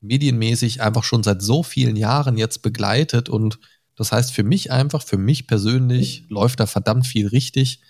[0.00, 3.28] medienmäßig einfach schon seit so vielen Jahren jetzt begleitet.
[3.28, 3.58] Und
[3.94, 7.82] das heißt für mich einfach, für mich persönlich läuft da verdammt viel richtig.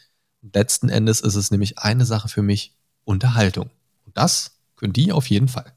[0.42, 2.74] Letzten Endes ist es nämlich eine Sache für mich,
[3.04, 3.70] Unterhaltung.
[4.04, 5.72] Und das können die auf jeden Fall.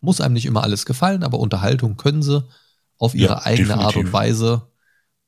[0.00, 2.46] Muss einem nicht immer alles gefallen, aber Unterhaltung können sie
[2.98, 3.86] auf ihre ja, eigene definitiv.
[3.86, 4.68] Art und Weise.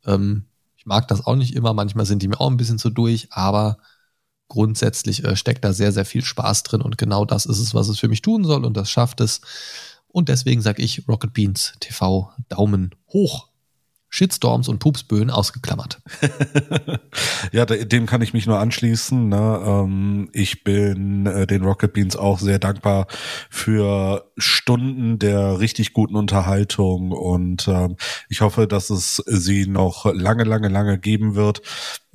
[0.04, 2.90] Ähm, ich mag das auch nicht immer, manchmal sind die mir auch ein bisschen zu
[2.90, 3.78] durch, aber
[4.48, 7.88] grundsätzlich äh, steckt da sehr, sehr viel Spaß drin und genau das ist es, was
[7.88, 9.40] es für mich tun soll und das schafft es.
[10.08, 13.48] Und deswegen sage ich Rocket Beans TV Daumen hoch.
[14.14, 16.00] Shitstorms und Pupsböen ausgeklammert.
[17.52, 19.28] ja, dem kann ich mich nur anschließen.
[19.28, 19.60] Ne?
[19.66, 23.08] Ähm, ich bin äh, den Rocket Beans auch sehr dankbar
[23.50, 27.96] für Stunden der richtig guten Unterhaltung und ähm,
[28.28, 31.62] ich hoffe, dass es sie noch lange, lange, lange geben wird.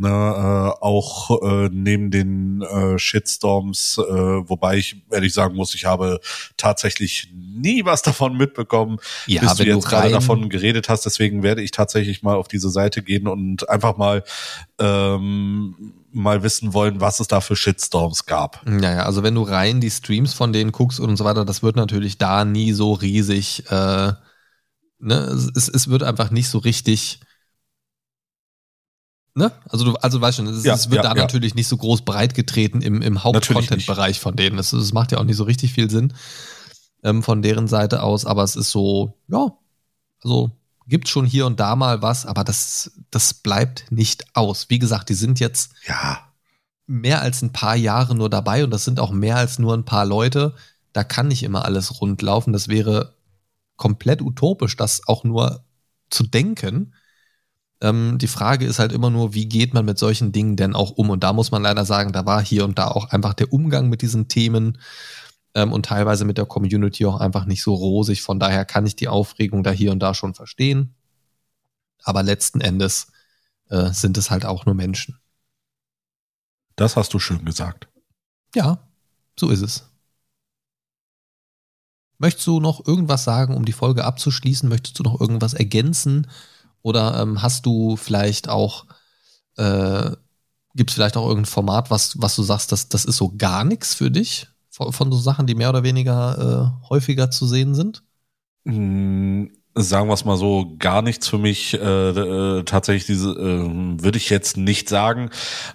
[0.01, 4.13] Ne, äh, auch äh, neben den äh, Shitstorms, äh,
[4.49, 6.21] wobei ich ehrlich sagen muss, ich habe
[6.55, 11.05] tatsächlich nie was davon mitbekommen, ja, bis du jetzt gerade davon geredet hast.
[11.05, 14.23] Deswegen werde ich tatsächlich mal auf diese Seite gehen und einfach mal
[14.79, 15.75] ähm,
[16.13, 18.65] mal wissen wollen, was es da für Shitstorms gab.
[18.65, 21.61] Ja, ja, also wenn du rein die Streams von denen guckst und so weiter, das
[21.61, 24.13] wird natürlich da nie so riesig, äh,
[24.99, 25.15] ne,
[25.55, 27.19] es, es wird einfach nicht so richtig
[29.39, 29.51] Ne?
[29.69, 31.23] Also du, also weißt schon, es, ja, es wird ja, da ja.
[31.23, 34.59] natürlich nicht so groß breit getreten im, im Haupt-Content-Bereich von denen.
[34.59, 36.13] Es, es macht ja auch nicht so richtig viel Sinn
[37.03, 39.53] ähm, von deren Seite aus, aber es ist so, ja,
[40.21, 40.51] also
[40.87, 44.69] gibt schon hier und da mal was, aber das, das bleibt nicht aus.
[44.69, 46.19] Wie gesagt, die sind jetzt ja.
[46.85, 49.85] mehr als ein paar Jahre nur dabei und das sind auch mehr als nur ein
[49.85, 50.55] paar Leute.
[50.91, 52.51] Da kann nicht immer alles rund laufen.
[52.51, 53.13] Das wäre
[53.77, 55.63] komplett utopisch, das auch nur
[56.09, 56.93] zu denken.
[57.81, 60.91] Ähm, die Frage ist halt immer nur, wie geht man mit solchen Dingen denn auch
[60.91, 61.09] um?
[61.09, 63.89] Und da muss man leider sagen, da war hier und da auch einfach der Umgang
[63.89, 64.77] mit diesen Themen
[65.55, 68.21] ähm, und teilweise mit der Community auch einfach nicht so rosig.
[68.21, 70.95] Von daher kann ich die Aufregung da hier und da schon verstehen.
[72.03, 73.07] Aber letzten Endes
[73.69, 75.19] äh, sind es halt auch nur Menschen.
[76.75, 77.87] Das hast du schön gesagt.
[78.55, 78.79] Ja,
[79.37, 79.85] so ist es.
[82.17, 84.67] Möchtest du noch irgendwas sagen, um die Folge abzuschließen?
[84.67, 86.27] Möchtest du noch irgendwas ergänzen?
[86.81, 88.85] Oder ähm, hast du vielleicht auch,
[89.57, 90.11] äh,
[90.75, 93.63] gibt es vielleicht auch irgendein Format, was, was du sagst, das, das ist so gar
[93.63, 94.47] nichts für dich?
[94.79, 98.03] von, von so Sachen, die mehr oder weniger äh, häufiger zu sehen sind?
[98.63, 101.73] Mm, sagen wir es mal so, gar nichts für mich.
[101.73, 105.29] Äh, äh, tatsächlich diese äh, würde ich jetzt nicht sagen,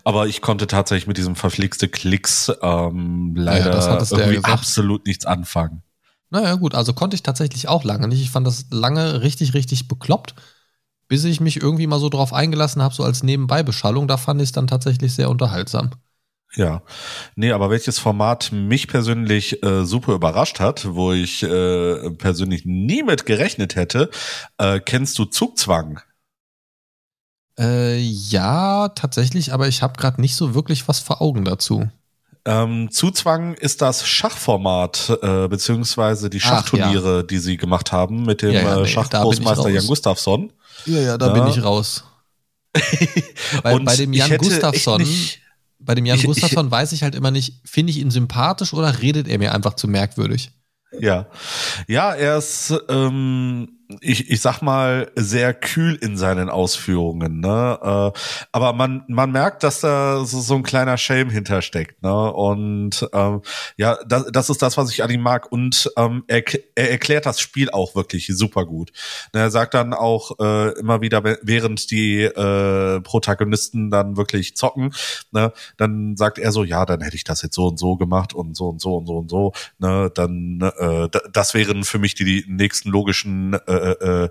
[0.04, 5.82] aber ich konnte tatsächlich mit diesem verflixte Klicks ähm, leider ja, irgendwie absolut nichts anfangen.
[6.30, 8.20] Naja, gut, also konnte ich tatsächlich auch lange nicht.
[8.20, 10.34] Ich fand das lange richtig, richtig bekloppt,
[11.14, 14.08] bis ich mich irgendwie mal so drauf eingelassen habe, so als Nebenbeibeschallung.
[14.08, 15.92] Da fand ich es dann tatsächlich sehr unterhaltsam.
[16.56, 16.82] Ja,
[17.36, 23.04] nee, aber welches Format mich persönlich äh, super überrascht hat, wo ich äh, persönlich nie
[23.04, 24.10] mit gerechnet hätte,
[24.58, 26.00] äh, kennst du Zugzwang?
[27.56, 31.88] Äh, ja, tatsächlich, aber ich habe gerade nicht so wirklich was vor Augen dazu.
[32.44, 37.22] Ähm, Zuzwang ist das Schachformat, äh, beziehungsweise die Schachturniere, Ach, ja.
[37.22, 40.52] die sie gemacht haben mit dem ja, ja, äh, nee, Schachgroßmeister Jan Gustafsson.
[40.86, 42.04] Ja, ja, da bin ich raus.
[43.62, 45.06] bei, bei, dem Jan Gustafsson
[45.78, 48.72] bei dem Jan ich, Gustafsson ich, weiß ich halt immer nicht, finde ich ihn sympathisch
[48.72, 50.50] oder redet er mir einfach zu merkwürdig?
[50.98, 51.26] Ja.
[51.86, 53.68] Ja, er ist, ähm,
[54.00, 57.78] ich, ich sag mal, sehr kühl in seinen Ausführungen, ne?
[57.82, 58.18] Äh,
[58.52, 62.32] aber man, man merkt, dass da so, so ein kleiner Shame hintersteckt, ne?
[62.32, 63.42] Und ähm,
[63.76, 65.50] ja, das, das ist das, was ich an ihm mag.
[65.52, 66.42] Und ähm, er,
[66.74, 68.92] er erklärt das Spiel auch wirklich super gut.
[69.32, 74.94] Ne, er sagt dann auch äh, immer wieder, während die äh, Protagonisten dann wirklich zocken,
[75.30, 78.34] ne, dann sagt er so, ja, dann hätte ich das jetzt so und so gemacht
[78.34, 82.14] und so und so und so und so, ne, dann äh, das wären für mich
[82.14, 84.28] die, die nächsten logischen äh, äh,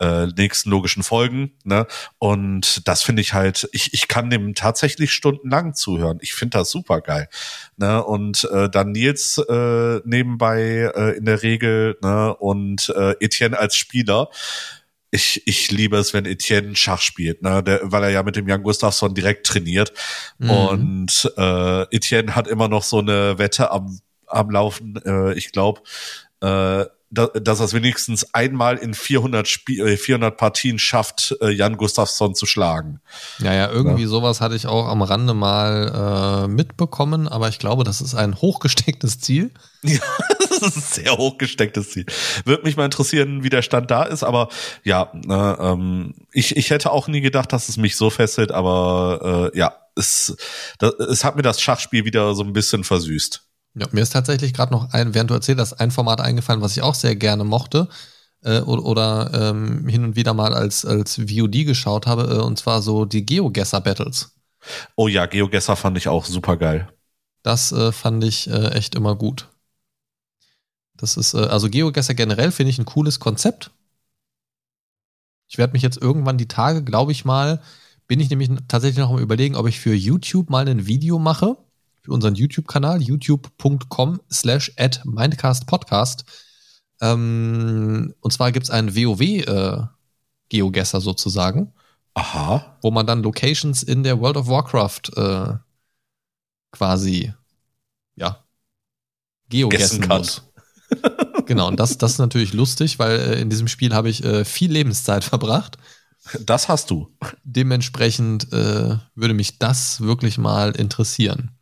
[0.00, 1.52] äh, nächsten logischen Folgen.
[1.64, 1.86] Ne?
[2.18, 6.18] Und das finde ich halt, ich, ich kann dem tatsächlich stundenlang zuhören.
[6.20, 7.28] Ich finde das super geil.
[7.76, 8.02] Ne?
[8.02, 12.34] Und äh, dann Nils äh, nebenbei äh, in der Regel ne?
[12.36, 14.28] und äh, Etienne als Spieler
[15.10, 17.62] ich, ich liebe es, wenn Etienne Schach spielt, ne?
[17.62, 19.92] Der, weil er ja mit dem Jan Gustafsson direkt trainiert.
[20.38, 20.50] Mhm.
[20.50, 25.00] Und äh, Etienne hat immer noch so eine Wette am, am Laufen.
[25.04, 25.80] Äh, ich glaube,
[26.42, 32.34] äh, dass er es wenigstens einmal in 400, Spiel, 400 Partien schafft, äh, Jan Gustafsson
[32.34, 33.00] zu schlagen.
[33.38, 34.08] Ja, ja, irgendwie ja.
[34.08, 38.36] sowas hatte ich auch am Rande mal äh, mitbekommen, aber ich glaube, das ist ein
[38.40, 39.52] hochgestecktes Ziel.
[39.82, 40.00] Ja,
[40.38, 42.04] das ist ein sehr hochgestecktes Ziel.
[42.44, 44.48] Würde mich mal interessieren, wie der Stand da ist, aber
[44.84, 49.50] ja, äh, ähm, ich, ich hätte auch nie gedacht, dass es mich so fesselt, aber
[49.54, 50.36] äh, ja, es,
[50.78, 53.47] das, es hat mir das Schachspiel wieder so ein bisschen versüßt.
[53.74, 56.76] Ja, mir ist tatsächlich gerade noch ein, während du erzählt hast, ein Format eingefallen, was
[56.76, 57.88] ich auch sehr gerne mochte
[58.42, 62.58] äh, oder, oder ähm, hin und wieder mal als, als VOD geschaut habe, äh, und
[62.58, 64.34] zwar so die Geogesser-Battles.
[64.96, 66.88] Oh ja, Geogesser fand ich auch super geil.
[67.42, 69.48] Das äh, fand ich äh, echt immer gut.
[70.96, 73.70] Das ist, äh, also Geogesser generell finde ich ein cooles Konzept.
[75.48, 77.62] Ich werde mich jetzt irgendwann die Tage, glaube ich mal,
[78.06, 81.56] bin ich nämlich tatsächlich noch am überlegen, ob ich für YouTube mal ein Video mache
[82.08, 86.24] unseren YouTube-Kanal, youtube.com slash at mindcastpodcast.
[87.00, 91.72] Ähm, und zwar gibt es einen WoW-Geogesser äh, sozusagen.
[92.14, 92.78] Aha.
[92.82, 95.54] Wo man dann Locations in der World of Warcraft äh,
[96.72, 97.32] quasi,
[98.16, 98.44] ja,
[99.48, 100.42] geogessen muss.
[101.46, 104.44] genau, und das, das ist natürlich lustig, weil äh, in diesem Spiel habe ich äh,
[104.44, 105.78] viel Lebenszeit verbracht.
[106.40, 107.14] Das hast du.
[107.44, 111.57] Dementsprechend äh, würde mich das wirklich mal interessieren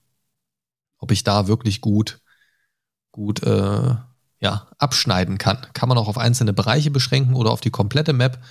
[1.06, 2.20] ob ich da wirklich gut,
[3.12, 3.94] gut äh,
[4.40, 5.64] ja, abschneiden kann.
[5.72, 8.42] Kann man auch auf einzelne Bereiche beschränken oder auf die komplette Map,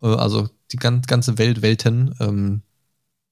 [0.00, 2.14] äh, also die ganze Welt, Welten.
[2.20, 2.62] Ähm,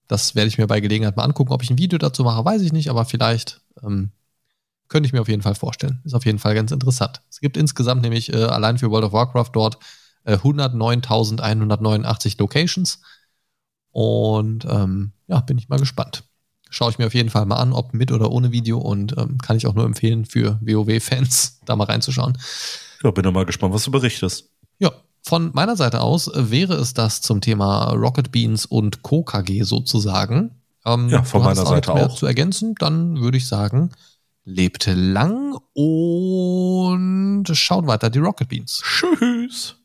[0.07, 1.55] das werde ich mir bei Gelegenheit mal angucken.
[1.55, 4.13] Ob ich ein Video dazu mache, weiß ich nicht, aber vielleicht ähm,
[4.89, 6.03] könnte ich mir auf jeden Fall vorstellen.
[6.05, 7.23] Ist auf jeden Fall ganz interessant.
[7.31, 9.79] Es gibt insgesamt nämlich äh, allein für World of Warcraft dort
[10.25, 13.01] äh, 109.189 Locations.
[13.93, 16.25] Und ähm, ja, bin ich mal gespannt
[16.73, 19.39] schaue ich mir auf jeden Fall mal an, ob mit oder ohne Video und ähm,
[19.39, 22.37] kann ich auch nur empfehlen für WoW-Fans, da mal reinzuschauen.
[23.05, 24.49] Ja, bin mal gespannt, was du berichtest.
[24.79, 24.91] Ja,
[25.23, 30.63] von meiner Seite aus wäre es das zum Thema Rocket Beans und KKG sozusagen.
[30.85, 32.17] Ähm, ja, von meiner Seite auch.
[32.17, 33.91] Zu ergänzen, dann würde ich sagen,
[34.45, 38.83] lebte lang und schaut weiter die Rocket Beans.
[38.83, 39.77] Tschüss.